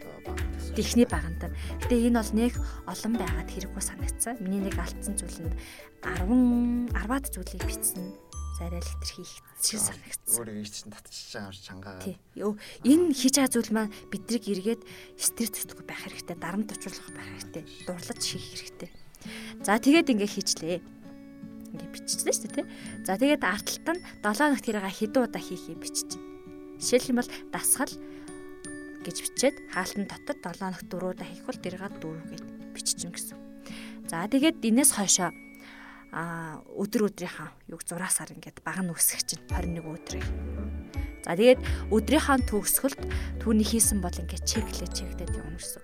биччихнэ 0.76 1.08
техний 1.08 1.08
багантай. 1.08 1.50
Гэтэ 1.82 1.96
энэ 2.12 2.20
бол 2.20 2.34
нэг 2.36 2.54
олон 2.86 3.14
байгаад 3.16 3.50
хэрэггүй 3.50 3.84
санагдсан. 3.84 4.36
Миний 4.44 4.62
нэг 4.62 4.76
алдсан 4.76 5.16
зүйл 5.16 5.40
нь 5.48 5.56
10 6.04 6.92
10-аад 6.92 7.26
зүйлийг 7.32 7.64
бичсэн 7.64 8.14
зарай 8.56 8.80
литр 8.80 9.10
хийх 9.12 9.32
шиг 9.60 9.80
санагдсан. 9.80 10.36
Өөрийгөө 10.40 10.68
чинь 10.72 10.92
татчихж 10.92 11.32
байгаа 11.36 11.52
чангаа. 11.60 12.00
Тий. 12.00 12.16
Энэ 12.88 13.12
хийж 13.12 13.36
байгаа 13.36 13.52
зүйл 13.52 13.72
маань 13.76 13.96
бидрийг 14.12 14.46
эргээд 14.48 14.82
стресс 15.20 15.52
татахгүй 15.52 15.84
байх 15.84 16.02
хэрэгтэй, 16.08 16.38
дарамт 16.40 16.72
очруулах 16.72 17.12
байх 17.12 17.30
хэрэгтэй, 17.36 17.64
дурлаж 17.84 18.22
хийх 18.24 18.48
хэрэгтэй. 18.56 18.90
За 19.60 19.76
тэгээд 19.76 20.12
ингээ 20.12 20.32
хийчлээ. 20.32 20.80
Ингээ 20.80 21.92
биччихлээ 21.92 22.36
шүү 22.36 22.48
дээ, 22.48 22.56
тий. 22.64 22.66
За 23.04 23.20
тэгээд 23.20 23.44
артталт 23.44 23.88
нь 23.92 24.02
7 24.24 24.40
хоногт 24.40 24.64
тэрийг 24.64 24.88
хэдэн 24.88 25.24
удаа. 25.28 25.44
Жишээлх 26.80 27.12
юм 27.12 27.20
бол 27.20 27.32
дасгал 27.52 27.92
гэж 29.06 29.18
бичээд 29.22 29.56
хаалтан 29.70 30.10
дотор 30.10 30.58
7 30.58 30.66
хоногт 30.66 30.90
4 30.90 31.14
удаа 31.14 31.28
хийх 31.30 31.46
бол 31.46 31.60
дэрга 31.62 31.90
4 32.02 32.34
гэж 32.34 32.42
биччихэн 32.74 33.14
гэсэн. 33.14 33.38
За 34.10 34.26
тэгээд 34.26 34.66
энэс 34.66 34.98
хойшоо 34.98 35.30
а 36.16 36.58
өдөр 36.74 37.12
өдрийнхаа 37.12 37.52
юг 37.70 37.84
6 37.86 38.02
сар 38.10 38.32
ингээд 38.34 38.66
баг 38.66 38.82
нь 38.82 38.90
өсөх 38.90 39.22
чинь 39.28 39.44
21 39.52 39.84
өдрийг. 39.84 40.26
За 41.26 41.36
тэгээд 41.36 41.62
өдрийнхаа 41.92 42.40
төгсгөлд 42.50 43.02
түүний 43.42 43.68
хийсэн 43.68 44.00
бол 44.02 44.14
ингээд 44.14 44.46
чеклээ 44.46 44.90
чекдэд 44.90 45.36
явна 45.36 45.58
гэсэн. 45.58 45.84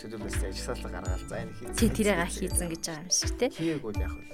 Төлөвлөс 0.00 0.40
ажилласаалга 0.40 0.90
гаргаад 1.00 1.24
за 1.28 1.36
энэ 1.42 1.52
хийсэн. 1.52 1.76
Тий 1.78 1.90
тэрийг 1.90 2.30
хийсэн 2.30 2.68
гэж 2.70 2.82
байгаа 2.82 3.02
юм 3.04 3.10
шиг 3.12 3.32
тий. 3.38 3.50
Хийгээгүй 3.52 3.92
яах 4.00 4.16
вэ? 4.16 4.24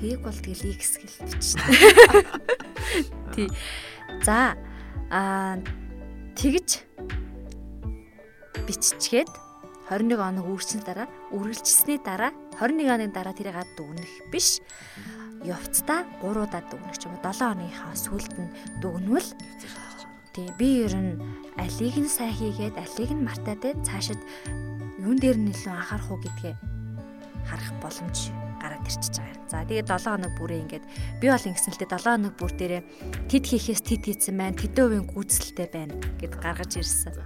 Хийг 0.00 0.20
бол 0.24 0.32
тэгэл 0.32 0.72
X 0.80 0.96
гэл 0.96 1.16
бичсэн. 1.28 1.60
Тий. 3.36 3.48
За 4.24 4.56
аа 5.10 5.58
тэгж 6.38 6.84
биччихгээд 8.66 9.30
21 9.90 10.14
хоног 10.22 10.46
үргэлжлэн 10.46 10.86
дараа 10.86 11.08
үргэлжлсэний 11.34 11.98
дараа 11.98 12.30
21 12.62 12.86
хоногийн 12.86 13.10
дараа 13.10 13.34
тэрийг 13.34 13.58
дүгнэх 13.74 14.30
биш. 14.30 14.62
Явцдаа 15.42 16.06
3 16.22 16.46
удаа 16.46 16.62
дүгнэх 16.62 16.94
ч 16.94 17.10
юм 17.10 17.18
уу. 17.18 17.24
7 17.26 17.42
хоногийнхаа 17.42 17.94
сүүлд 17.98 18.34
нь 18.38 18.54
дүгнвэл 18.78 19.30
тий 20.30 20.46
би 20.54 20.86
ер 20.86 20.94
нь 20.94 21.18
алийг 21.58 21.96
нь 21.98 22.06
сайн 22.06 22.30
хийгээд 22.30 22.78
алийг 22.78 23.10
нь 23.10 23.26
мартаад 23.26 23.82
цаашид 23.82 24.20
юун 25.02 25.18
дээр 25.18 25.38
нь 25.42 25.50
илүү 25.50 25.74
анхаарах 25.74 26.10
уу 26.14 26.22
гэдгээ 26.22 26.54
харах 27.50 27.72
боломж 27.82 28.30
гараад 28.60 28.84
ирчихэж 28.84 29.16
байгаа 29.16 29.34
юм. 29.34 29.48
За 29.48 29.64
тэгээд 29.64 29.88
7 29.88 30.04
хоног 30.14 30.32
бүрээ 30.36 30.60
ингээд 30.68 30.84
би 31.18 31.26
бол 31.32 31.48
ингэсэн 31.48 31.72
л 31.72 31.80
дээ 31.80 31.90
7 31.96 32.04
хоног 32.04 32.34
бүр 32.36 32.52
дээрээ 32.54 32.82
тэд 33.32 33.44
хийхээс 33.48 33.82
тэд 33.82 34.02
хийсэн 34.04 34.36
байна. 34.36 34.60
Тэдэн 34.60 34.84
хувийн 34.84 35.06
гүйцэлтэй 35.08 35.68
байна 35.72 35.94
гэд 36.20 36.34
гаргаж 36.36 36.72
ирсэн. 36.76 37.16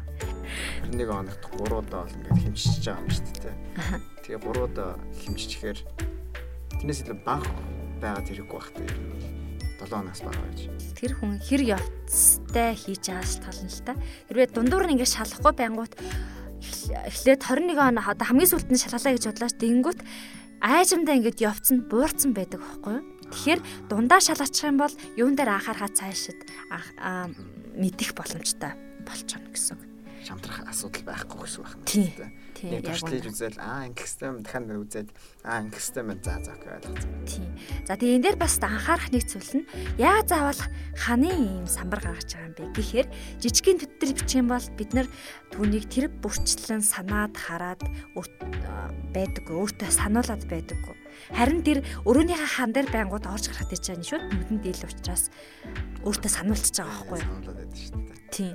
21 0.94 1.10
хоногт 1.10 1.42
3 1.42 1.74
удаа 1.74 2.00
бол 2.06 2.14
ингээд 2.14 2.42
хэмжиж 2.46 2.84
байгаа 2.86 3.02
юм 3.02 3.10
шүү 3.10 3.26
дээ. 3.42 3.56
Тэгээ 4.22 4.40
3 4.40 4.64
удаа 4.64 4.90
хэмжчихээр 5.26 5.78
тэрнээс 6.78 7.00
илүү 7.02 7.18
бага 7.26 7.50
байгаад 7.98 8.26
хэрэггүй 8.30 8.58
байх 8.58 8.70
тийм 8.72 8.88
юм. 8.94 9.34
7 9.82 9.90
хоногс 9.90 10.22
бага 10.22 10.40
байж. 10.46 10.60
Тэр 10.94 11.12
хүн 11.18 11.36
хэр 11.42 11.62
явцтай 11.76 12.72
хийж 12.78 13.02
байгаа 13.10 13.26
шалтгаална 13.26 13.72
л 13.74 13.82
та. 13.84 13.92
Хэрвээ 14.30 14.48
дундуур 14.54 14.84
нь 14.86 14.94
ингээд 14.94 15.14
шалахгүй 15.18 15.52
байнгут 15.58 15.92
эхлээд 17.08 17.40
21 17.42 17.76
хоног 17.76 18.06
одоо 18.08 18.26
хамгийн 18.26 18.50
сүүлд 18.50 18.70
нь 18.70 18.80
шалгалаа 18.80 19.12
гэж 19.16 19.24
бодлооч 19.28 19.54
дэнгүүт 19.58 20.00
айжмдаа 20.64 21.20
ингээд 21.20 21.44
явцсан 21.44 21.84
буурсан 21.84 22.32
байдаг 22.32 22.64
байхгүй 22.64 22.96
юу? 22.96 23.04
Тэгэхээр 23.28 23.60
дундаа 23.92 24.20
шалгачих 24.24 24.64
юм 24.64 24.80
бол 24.80 24.94
юун 25.20 25.36
дээр 25.36 25.60
анхаарахаа 25.60 25.92
цаашид 25.92 26.40
мэдэх 27.76 28.16
боломжтой 28.16 28.72
болчихно 29.04 29.52
гэсэн 29.52 29.76
үг 29.76 29.93
шамтрах 30.24 30.64
асуудал 30.64 31.04
байхгүй 31.04 31.38
гэсэн 31.44 31.62
байна. 31.62 31.84
Тийм. 31.84 32.72
Яг 32.72 32.82
туршлиж 32.88 33.24
үзэл 33.28 33.58
аа 33.60 33.84
ингэх 33.88 34.08
систем 34.08 34.40
дахиад 34.40 34.72
үзээд 34.72 35.08
аа 35.44 35.60
ингэх 35.68 35.82
систем 35.84 36.08
байна 36.08 36.24
заа 36.24 36.38
заа 36.40 36.56
гэж 36.56 36.88
ойлгоцсон. 36.88 37.12
Тийм. 37.28 37.50
За 37.84 37.94
тэгээ 38.00 38.16
энэ 38.16 38.24
дээр 38.24 38.38
бас 38.40 38.56
анхаарах 38.62 39.10
нэг 39.12 39.24
зүйл 39.28 39.52
нь 39.60 39.68
яа 40.00 40.24
заавал 40.24 40.62
ханы 40.96 41.28
ийм 41.28 41.66
самбар 41.68 42.00
гаргаж 42.00 42.30
байгаа 42.32 42.48
юм 42.48 42.54
бэ 42.56 42.64
гэхээр 42.72 43.08
жижигхэн 43.44 43.80
төдөр 43.84 44.10
бичих 44.16 44.40
юм 44.40 44.48
бол 44.48 44.66
бид 44.80 44.90
нар 44.96 45.08
түүнийг 45.52 45.84
тэр 45.92 46.08
бүрчлэн 46.24 46.80
санаад 46.80 47.36
хараад 47.36 47.82
байдаг 49.12 49.44
өөртөө 49.50 49.90
сануулад 49.92 50.42
байдаг. 50.48 50.80
Харин 51.30 51.62
тэр 51.62 51.78
өрөөнийхөө 52.08 52.50
хан 52.58 52.72
дээр 52.74 52.88
байнгут 52.90 53.28
орж 53.30 53.48
гарах 53.48 53.70
гэж 53.70 53.82
байгаа 53.86 54.00
нь 54.02 54.08
шууд 54.08 54.24
нүдэнд 54.34 54.64
ил 54.66 54.82
учраас 54.88 55.30
өөртөө 56.02 56.30
сануулчихж 56.32 56.76
байгаа 56.82 57.06
байхгүй 57.06 57.20
юу? 57.22 57.38
Тийм. 58.34 58.54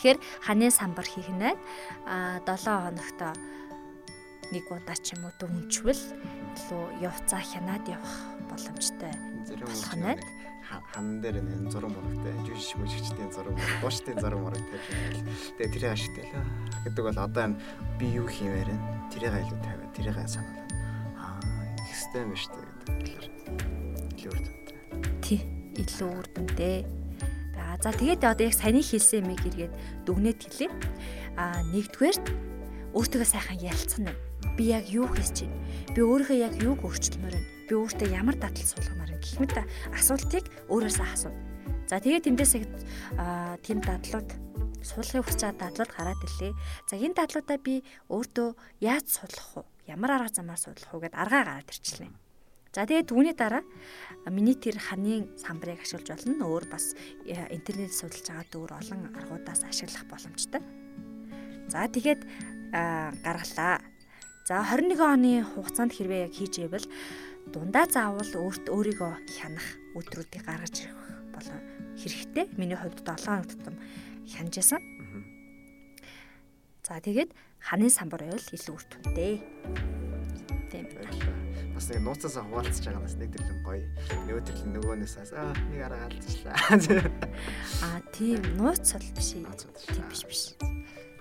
Тэгэхээр 0.00 0.16
ханы 0.48 0.72
самбар 0.72 1.04
хийх 1.04 1.28
нь 1.28 1.44
а 2.08 2.40
7 2.48 2.56
хоногт 2.88 3.20
нэг 4.48 4.64
удаа 4.72 4.96
ч 4.96 5.12
юм 5.12 5.28
уу 5.28 5.34
дүнчвэл 5.36 6.00
илүү 6.56 7.04
явцаа 7.04 7.44
хянаад 7.44 7.84
явах 7.84 8.16
боломжтой. 8.48 9.12
Болох 9.60 9.92
нь 10.00 10.16
хан 10.96 11.20
дээр 11.20 11.44
нэг 11.44 11.68
мужигчдийн 12.80 13.28
зураг 13.28 13.52
мураг 13.52 13.76
дуушдын 13.84 14.16
зураг 14.16 14.40
мураг 14.40 14.64
тавьж 14.72 14.88
байна. 14.88 15.20
Тэгээ 15.60 15.68
тэрийг 15.68 15.92
ашигтай 15.92 16.24
л 16.32 16.48
гэдэг 16.88 17.04
бол 17.04 17.20
одоо 17.20 17.42
энэ 17.44 17.60
би 18.00 18.06
юу 18.16 18.24
хиймээр 18.24 18.72
вэ? 18.72 18.78
Тэрийг 19.12 19.36
илүү 19.36 19.60
тавиад 19.60 19.92
тэрийг 19.92 20.16
сануулаад 20.32 20.72
аа 21.20 21.44
ихтэй 21.76 22.24
юм 22.24 22.32
шүү 22.32 22.56
дээ 22.56 22.64
гэдэг 22.64 22.88
талаар 22.88 23.26
илүү 24.16 24.32
үр 24.32 24.40
дүнтэй. 24.48 24.78
Тий, 25.20 25.40
илүү 25.76 26.08
үр 26.08 26.26
дүнтэй. 27.76 27.82
За 27.82 27.94
тэгээд 27.94 28.24
одоо 28.24 28.46
яг 28.46 28.54
саяны 28.54 28.82
хэлсэн 28.82 29.22
юмыг 29.22 29.42
эргээд 29.46 29.74
дүгнээд 30.06 30.38
хэлье. 30.42 30.68
Аа 31.36 31.62
нэгдүгээрт 31.70 32.26
өөртөө 32.96 33.24
сайхан 33.24 33.58
ярилцсан 33.62 34.10
нь 34.10 34.18
би 34.56 34.74
яг 34.74 34.90
юу 34.90 35.06
хийж 35.06 35.46
чинь 35.46 35.54
би 35.94 36.00
өөрийнхөө 36.02 36.38
яг 36.42 36.54
юуг 36.58 36.82
өөрчлөмөр 36.82 37.34
вэ 37.38 37.42
би 37.70 37.74
өөртөө 37.78 38.08
ямар 38.10 38.34
дадал 38.34 38.66
суулгамаар 38.66 39.14
вэ 39.14 39.22
гэх 39.22 39.38
мэт 39.38 39.54
асуултыг 39.94 40.44
өөрөөсөө 40.66 41.06
асуу. 41.06 41.34
За 41.86 42.02
тэгээд 42.02 42.26
тэндээсээ 42.26 42.62
тийм 43.62 43.78
дадлууд 43.78 44.28
суулгахыг 44.82 45.26
хүсэж 45.26 45.40
байгаа 45.54 45.70
дадлууд 45.70 45.92
гараад 45.94 46.20
ирлээ. 46.26 46.52
За 46.90 46.94
энэ 46.98 47.14
дадлуудаа 47.14 47.58
би 47.62 47.74
өөртөө 48.10 48.48
яаж 48.82 49.06
суулгах 49.06 49.50
вэ? 49.54 49.62
Ямар 49.94 50.10
арга 50.18 50.34
замаар 50.34 50.58
суулгах 50.58 50.90
вэ 50.90 51.06
гэдээ 51.06 51.22
аргаа 51.22 51.42
гараад 51.46 51.70
ирчихлээ. 51.70 52.10
За 52.70 52.86
тэгээд 52.86 53.10
түүний 53.10 53.34
дараа 53.34 53.66
миний 54.30 54.54
тэр 54.54 54.78
ханийн 54.78 55.26
самбарыг 55.34 55.82
ашиглаж 55.82 56.22
болно. 56.22 56.46
Өөр 56.46 56.70
бас 56.70 56.94
интернет 57.26 57.90
судалж 57.90 58.30
байгаа 58.30 58.46
дөөр 58.46 58.70
олон 58.78 59.00
аргуудаас 59.10 59.66
ашиглах 59.66 60.06
боломжтой. 60.06 60.62
За 61.66 61.90
тэгээд 61.90 62.22
гаргалаа. 63.26 63.82
За 64.46 64.62
21 64.62 65.02
оны 65.02 65.42
хугацаанд 65.42 65.98
хэрвээ 65.98 66.30
яг 66.30 66.34
хийж 66.34 66.62
ивэл 66.62 66.86
дундаа 67.50 67.90
заавал 67.90 68.30
өөрт 68.38 68.70
өөрийгөө 68.70 69.12
хянах 69.34 69.66
өдрүүдийг 69.98 70.46
гаргаж 70.46 70.86
ирэх 70.86 71.02
болон 71.34 71.60
хэрэгтэй. 71.98 72.46
Миний 72.54 72.78
хувьд 72.78 73.02
7 73.02 73.18
хоног 73.18 73.50
тутам 73.50 73.74
хянажсэн. 74.30 74.78
За 76.86 77.02
тэгээд 77.02 77.34
ханын 77.58 77.90
самбар 77.90 78.30
байвал 78.30 78.54
илүү 78.54 78.74
үр 78.74 78.84
дүнтэй. 78.90 79.42
Тийм 80.70 80.86
байлаа. 80.94 81.29
Бас 81.80 81.88
нэг 81.88 82.02
нууцаасаа 82.04 82.44
хуваалцж 82.44 82.84
байгаа 82.84 83.00
нас 83.00 83.16
нэг 83.16 83.32
төрлөн 83.32 83.60
гоё. 83.64 83.80
Нөгөө 84.28 84.42
төрлөн 84.52 84.72
нөгөөнөөс 84.76 85.32
аа 85.32 85.48
нэг 85.72 85.80
арга 85.80 86.12
алдчихлаа. 86.12 86.52
Аа 87.88 88.04
тийм 88.12 88.44
нууц 88.60 88.92
бол 88.92 89.08
биш. 89.16 89.32
Тийм 89.32 90.04
биш 90.12 90.22
биш 90.28 90.42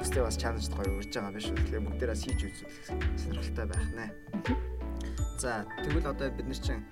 Өстэй 0.04 0.19
бас 0.19 0.36
чаленжд 0.36 0.76
гоё 0.76 1.00
урж 1.00 1.15
байгаа 1.15 1.32
биш 1.32 1.48
үү. 1.48 1.63
Тэгэхээр 1.63 1.86
бүгдээрээ 1.88 2.19
хийж 2.19 2.39
үзэх 2.43 2.72
сонирхолтой 2.91 3.65
байх 3.72 3.88
нэ. 3.95 4.06
За 5.39 5.63
тэгвэл 5.80 6.12
одоо 6.12 6.28
бид 6.28 6.52
нар 6.52 6.60
чинь 6.60 6.84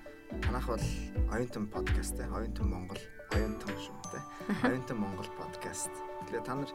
танах 0.47 0.71
бол 0.71 0.87
оюутан 1.35 1.67
подкаст 1.67 2.15
те 2.15 2.23
оюутан 2.23 2.71
Монгол 2.71 3.03
оюутан 3.35 3.75
шүү 3.83 3.99
те 4.15 4.19
оюутан 4.71 4.95
Монгол 4.95 5.27
подкаст. 5.35 5.91
Тэгэхээр 6.23 6.47
та 6.47 6.55
нар 6.55 6.71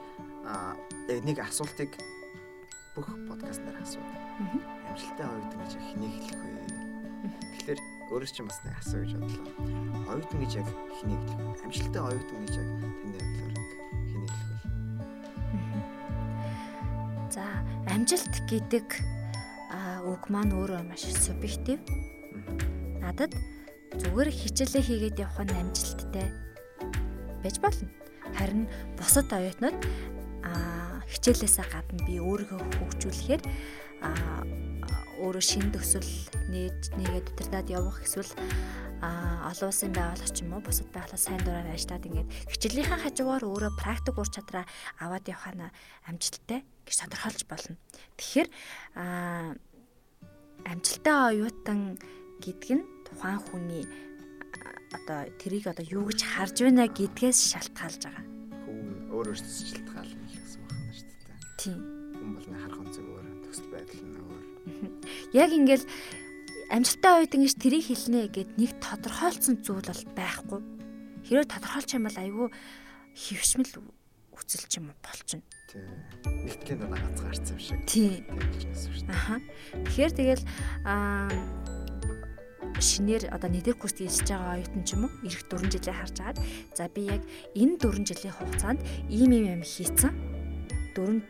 яг 1.09 1.25
нэг 1.25 1.41
асуултыг 1.41 1.97
бүх 2.95 3.09
подкастнаар 3.29 3.81
асуув. 3.81 4.05
Амжилттай 4.91 5.27
оюутан 5.27 5.61
гэж 5.65 5.73
хэнийг 5.81 6.13
хэлэх 6.29 6.43
вэ? 6.45 6.51
Тэгэхээр 7.57 7.81
өөрөөс 8.13 8.33
чинь 8.37 8.49
бас 8.49 8.61
нэг 8.65 8.77
асуу 8.77 9.01
гэж 9.01 9.13
бодлоо. 9.17 9.47
Оюутан 10.13 10.39
гэж 10.45 10.53
яг 10.61 10.69
хэнийг 11.01 11.21
хэлэх 11.25 11.41
вэ? 11.41 11.65
Амжилттай 11.65 12.03
оюутан 12.03 12.41
гэж 12.45 12.55
яг 12.61 12.69
таны 12.69 13.17
бодлоор 13.17 13.53
амжилт 18.03 18.35
гэдэг 18.51 18.89
үг 20.05 20.23
маань 20.29 20.53
өөрөө 20.53 20.83
маш 20.85 21.07
субъектив. 21.17 21.79
Надад 22.99 23.33
зүгээр 23.95 24.29
хичээлээ 24.29 24.83
хийгээд 24.83 25.23
явах 25.23 25.47
нь 25.47 25.55
амжилттай 25.55 26.29
байж 27.41 27.57
болно. 27.63 27.89
Харин 28.37 28.69
бусад 28.99 29.31
оюутнууд 29.33 29.77
хичээлээсээ 31.11 31.67
гадна 31.73 32.01
би 32.07 32.15
өөрийгөө 32.23 32.61
хөгжүүлэхээр 32.79 33.43
өөрөө 35.23 35.45
шин 35.45 35.71
төсөл 35.71 36.11
нээж 36.51 36.99
нэгээд 36.99 37.31
удирдаад 37.33 37.69
явах 37.71 38.03
эсвэл 38.03 38.33
олон 39.03 39.71
улсын 39.71 39.91
байгууллага 39.95 40.31
ч 40.31 40.43
юм 40.47 40.55
уу 40.55 40.63
бусад 40.63 40.91
байгууллага 40.95 41.19
сайн 41.19 41.43
дураар 41.43 41.75
ажиллаад 41.75 42.07
ингээд 42.07 42.33
хичээлийнхаа 42.51 42.99
хажуугаар 43.03 43.45
өөрөө 43.47 43.73
практик 43.79 44.19
ур 44.19 44.31
чадраа 44.31 44.67
аваад 45.03 45.27
явах 45.27 45.51
нь 45.55 45.75
амжилттай 46.07 46.63
гэж 46.87 46.97
тодорхойлж 47.03 47.43
болно. 47.51 47.75
Тэгэхээр 48.19 48.49
амжилттай 50.71 51.17
оюутан 51.35 51.99
гэдэг 52.43 52.71
нь 52.79 52.85
тухайн 53.07 53.39
хүний 53.43 53.85
одоо 54.95 55.27
тэрийг 55.39 55.67
одоо 55.67 55.87
юу 55.87 56.07
гэж 56.11 56.21
харж 56.23 56.57
байна 56.63 56.87
гэдгээс 56.87 57.39
шалтгаалж 57.55 58.03
байгаа. 58.07 58.25
Хүн 58.67 59.11
өөрөөс 59.11 59.47
шалтгаална 59.71 60.22
Хүн 61.71 62.31
болны 62.35 62.57
харах 62.59 62.81
онцөг 62.83 63.07
өөр, 63.07 63.27
төсөл 63.47 63.71
байдал 63.71 64.03
нь 64.03 64.19
өөр. 64.19 64.45
Яг 65.47 65.51
ингээд 65.55 65.85
амжилттай 66.73 67.13
оюутан 67.23 67.43
гэж 67.47 67.55
тэрийг 67.61 67.85
хэлнэ 67.87 68.21
гэд 68.33 68.51
нэг 68.59 68.71
тодорхойлцсон 68.83 69.63
зүйл 69.63 69.87
бол 69.87 70.05
байхгүй. 70.17 70.61
Хэрвээ 71.29 71.53
тодорхойлч 71.53 71.91
юм 71.95 72.09
бол 72.09 72.19
айгүй 72.19 72.49
хөвшмөл 73.15 73.73
үцэлч 74.33 74.73
юм 74.81 74.91
болчихно. 75.05 75.45
Тий. 75.69 75.85
Нэгтгэн 76.25 76.79
даа 76.81 76.97
гацгаарцсан 76.97 77.55
юм 77.55 77.61
шиг. 77.61 77.79
Тий. 77.87 78.25
Аха. 79.13 79.39
Тэгэхээр 79.87 80.13
тэгэл 80.17 80.45
аа 80.89 81.29
шинээр 82.83 83.31
одоо 83.31 83.47
нэгдэр 83.53 83.79
курст 83.79 84.03
хийж 84.03 84.27
байгаа 84.27 84.59
оюутан 84.59 84.83
ч 84.83 84.99
юм 84.99 85.07
уу 85.07 85.13
эх 85.23 85.47
4 85.47 85.71
жилээ 85.71 85.95
харж 85.95 86.17
агаад 86.19 86.39
за 86.75 86.91
би 86.91 87.07
яг 87.15 87.23
энэ 87.55 87.79
4 87.79 88.09
жилийн 88.11 88.35
хугацаанд 88.35 88.81
ийм 89.07 89.31
ийм 89.31 89.47
юм 89.61 89.63
хийцэн 89.63 90.11
дөрөв 90.97 91.21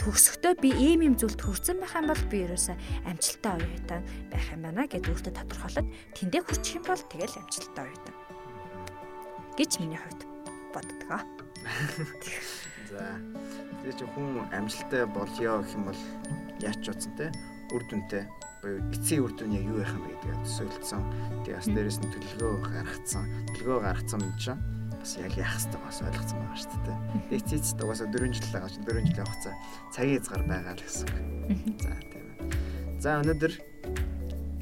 төгсөхдөө 0.00 0.52
би 0.60 0.70
ийм 0.72 1.00
юм 1.08 1.14
зүйлд 1.16 1.40
хүрсэн 1.40 1.80
байх 1.80 1.96
юм 1.96 2.06
бол 2.12 2.24
би 2.30 2.38
ерөөсөө 2.46 2.76
амжилттай 3.08 3.52
оюутан 3.56 4.02
байх 4.32 4.46
юм 4.52 4.60
байна 4.64 4.86
гэд 4.86 5.08
өөртөө 5.10 5.32
тодорхойлоод 5.34 5.88
тэндээ 6.16 6.42
хүрчих 6.44 6.76
юм 6.78 6.84
бол 6.84 7.02
тэгэл 7.10 7.40
амжилттай 7.40 7.84
оюутан 7.88 8.14
гэж 9.56 9.70
миний 9.80 10.00
хувьд 10.00 10.22
боддог. 10.72 11.24
За 12.92 13.18
тэгээ 13.82 13.96
чи 13.98 14.04
хүн 14.14 14.44
амжилттай 14.52 15.04
болёо 15.08 15.64
гэх 15.64 15.74
юм 15.74 15.84
бол 15.88 16.02
яач 16.60 16.84
утсан 16.84 17.12
те 17.16 17.32
үр 17.72 17.82
дүнтэй 17.88 18.28
буюу 18.62 18.84
эцсийн 18.92 19.24
үр 19.24 19.32
дүн 19.32 19.56
яг 19.56 19.64
юу 19.66 19.80
байх 19.80 19.92
юм 19.96 20.02
бэ 20.04 20.12
гэдгээ 20.12 20.36
төсөөлсөн. 20.44 21.02
Тэгээ 21.42 21.58
бас 21.58 21.68
дээрэс 21.72 21.98
нь 22.04 22.12
төлөвлөгөө 22.14 22.72
гаргацсан. 22.76 23.24
Төлөвлөгөө 23.56 23.80
гаргацсан 23.82 24.20
юм 24.22 24.34
чинь 24.38 24.60
бас 25.06 25.18
яг 25.22 25.38
яах 25.38 25.54
хэрэгтэй 25.54 25.80
бас 25.86 26.02
ойлгоцсон 26.02 26.38
байгаа 26.42 26.58
шүү 26.58 26.80
дээ. 26.82 26.98
Эцэц 27.38 27.66
угаасаа 27.78 28.10
4 28.10 28.26
жил 28.26 28.50
байгаа 28.50 28.70
чинь 28.74 28.86
4 28.90 29.06
жилийн 29.06 29.22
хугацаа 29.22 29.54
цагийн 29.94 30.18
хязгаар 30.18 30.44
байгаа 30.50 30.74
л 30.74 30.82
гэсэн. 30.82 31.08
За 31.78 31.92
тийм 32.10 32.26
ээ. 32.26 32.98
За 32.98 33.10
өнөөдөр 33.22 33.52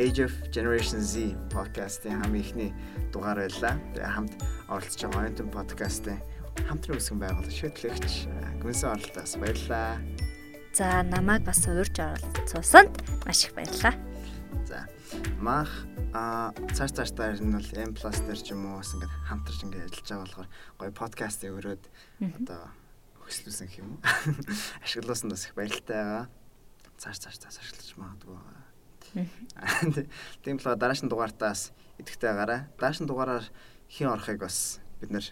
Age 0.04 0.20
of 0.20 0.34
Generation 0.52 1.00
Z 1.00 1.32
подкастын 1.48 2.20
хамгийн 2.20 2.44
ихний 2.44 2.70
дугаар 3.08 3.40
байлаа. 3.40 3.80
Тэгээ 3.96 4.12
хамт 4.12 4.34
оролцож 4.68 5.00
байгаа 5.00 5.24
оюутан 5.24 5.48
подкастын 5.48 6.18
хамтран 6.68 7.00
үүсгэн 7.00 7.20
байгуулах 7.24 7.56
шийдлэгч 7.56 8.12
гүнсэн 8.60 8.92
оролтоос 9.00 9.32
баярлалаа. 9.40 9.96
За 10.76 11.00
намайг 11.08 11.48
бас 11.48 11.64
уурж 11.64 11.96
оролцуулсанд 11.96 12.92
маш 13.24 13.48
их 13.48 13.56
баярлалаа. 13.56 13.96
За 14.68 14.84
мах 15.40 15.72
а 16.14 16.54
цааш 16.78 16.94
цаашдаа 16.94 17.34
нь 17.34 17.50
бол 17.50 17.70
M+ 17.74 17.90
дээр 17.90 18.38
ч 18.38 18.54
юм 18.54 18.70
уу 18.70 18.78
бас 18.78 18.94
ингээд 18.94 19.10
хамтарч 19.26 19.58
ингээд 19.66 19.86
ажиллаж 19.90 20.06
байгаа 20.06 20.22
болохоор 20.22 20.48
гоё 20.78 20.92
подкастыг 20.94 21.50
өрөөд 21.58 21.84
одоо 22.38 22.70
хөслүүлсэн 23.26 23.66
гэх 23.66 23.82
юм 23.82 23.98
уу 23.98 24.00
ашиглуулсан 24.86 25.34
бас 25.34 25.42
их 25.50 25.58
баяртай 25.58 25.98
байгаа. 25.98 26.26
Цааш 27.02 27.18
цааш 27.18 27.36
цааш 27.42 27.56
ашиглаж 27.58 27.90
магадгүй 27.98 28.30
байгаа. 28.30 28.62
Тийм 30.46 30.54
болохоор 30.62 30.78
дараачны 30.78 31.10
дугаартаас 31.10 31.74
идэвхтэй 31.98 32.30
гараа. 32.30 32.70
Дараачны 32.78 33.10
дугаараар 33.10 33.50
хин 33.90 34.14
орохыг 34.14 34.38
бас 34.38 34.78
бид 35.02 35.10
нэр 35.10 35.26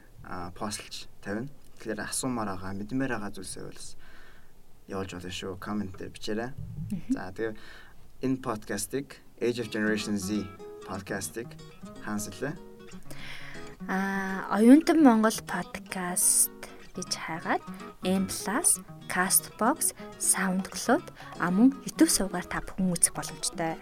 постлж 0.58 1.06
тавина. 1.22 1.46
Тэгэхээр 1.78 2.10
асуумаар 2.10 2.58
байгаа, 2.58 2.74
мэдмээр 2.74 3.22
байгаа 3.22 3.30
зүйлсээ 3.30 3.70
бол 3.70 3.86
явуулж 4.90 5.14
болно 5.14 5.30
шүү. 5.30 5.62
Коммент 5.62 5.94
дээр 5.94 6.10
бичээрэй. 6.10 6.50
За 7.14 7.30
тэгээ 7.30 7.54
энэ 8.26 8.42
подкастыг 8.42 9.22
Age 9.38 9.62
of 9.62 9.70
Generation 9.70 10.18
Z 10.18 10.71
подкастыг 10.88 11.48
хаанслаа? 12.04 12.54
Аа, 13.88 14.46
оюутан 14.56 15.02
Монгол 15.02 15.34
подкаст 15.46 16.54
гэж 16.94 17.10
хайгаад 17.16 17.62
M+, 18.04 18.28
Castbox, 19.08 19.96
SoundCloud 20.20 21.06
а 21.40 21.50
мөн 21.50 21.72
YouTube 21.84 22.12
сувгаар 22.12 22.46
та 22.46 22.60
бүхэн 22.60 22.92
үзэх 22.92 23.16
боломжтой. 23.16 23.80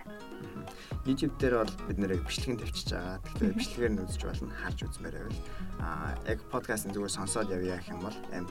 YouTube 1.04 1.34
дээр 1.40 1.64
бол 1.64 1.74
бид 1.88 1.98
нэрийг 1.98 2.22
бичлэгийн 2.24 2.60
тавьчихж 2.60 2.90
байгаа. 2.94 3.18
Тэгэхээр 3.24 3.58
бичлэгээр 3.58 3.92
нь 3.94 4.02
үзэж 4.04 4.22
болно, 4.24 4.52
харж 4.52 4.78
үзмээр 4.86 5.16
байвал 5.16 5.40
аа 5.82 6.14
яг 6.28 6.38
подкастын 6.52 6.92
зүгээр 6.94 7.16
сонсоод 7.18 7.50
явъя 7.50 7.80
гэх 7.80 7.92
юм 7.92 8.00
бол 8.04 8.18
M+, 8.30 8.46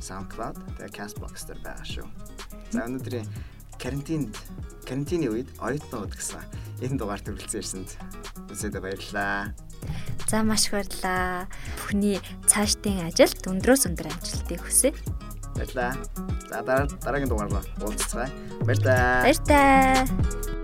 SoundCloud, 0.00 0.56
тэгээ 0.80 0.96
Castbox 0.96 1.34
дээр 1.44 1.60
байгаа 1.60 1.86
шүү. 1.86 2.06
За 2.72 2.88
өнөөдрийн 2.88 3.28
карантинд 3.84 4.32
карантины 4.88 5.28
үед 5.28 5.52
оюутнууд 5.60 6.16
гэсэн 6.16 6.40
энэ 6.80 6.96
дугаарт 6.96 7.28
хүрэлцэн 7.28 7.60
ирсэнд 7.60 7.90
үзэдэ 8.48 8.80
баярлалаа. 8.80 9.52
За 10.24 10.40
маш 10.40 10.72
их 10.72 10.72
баярлалаа. 10.72 11.52
Бүхний 11.76 12.16
цаашдын 12.48 13.04
ажилд 13.04 13.44
өндрөөс 13.44 13.84
өндөр 13.92 14.08
амжилтыг 14.08 14.64
хүсье. 14.64 14.96
Баярлалаа. 15.52 15.92
За 16.48 16.64
дараа 16.64 16.88
дараагийн 17.04 17.28
дугаараар 17.28 17.68
уулзцгаая. 17.84 18.32
Баярлалаа. 18.64 19.28
Баярлалаа. 19.28 20.63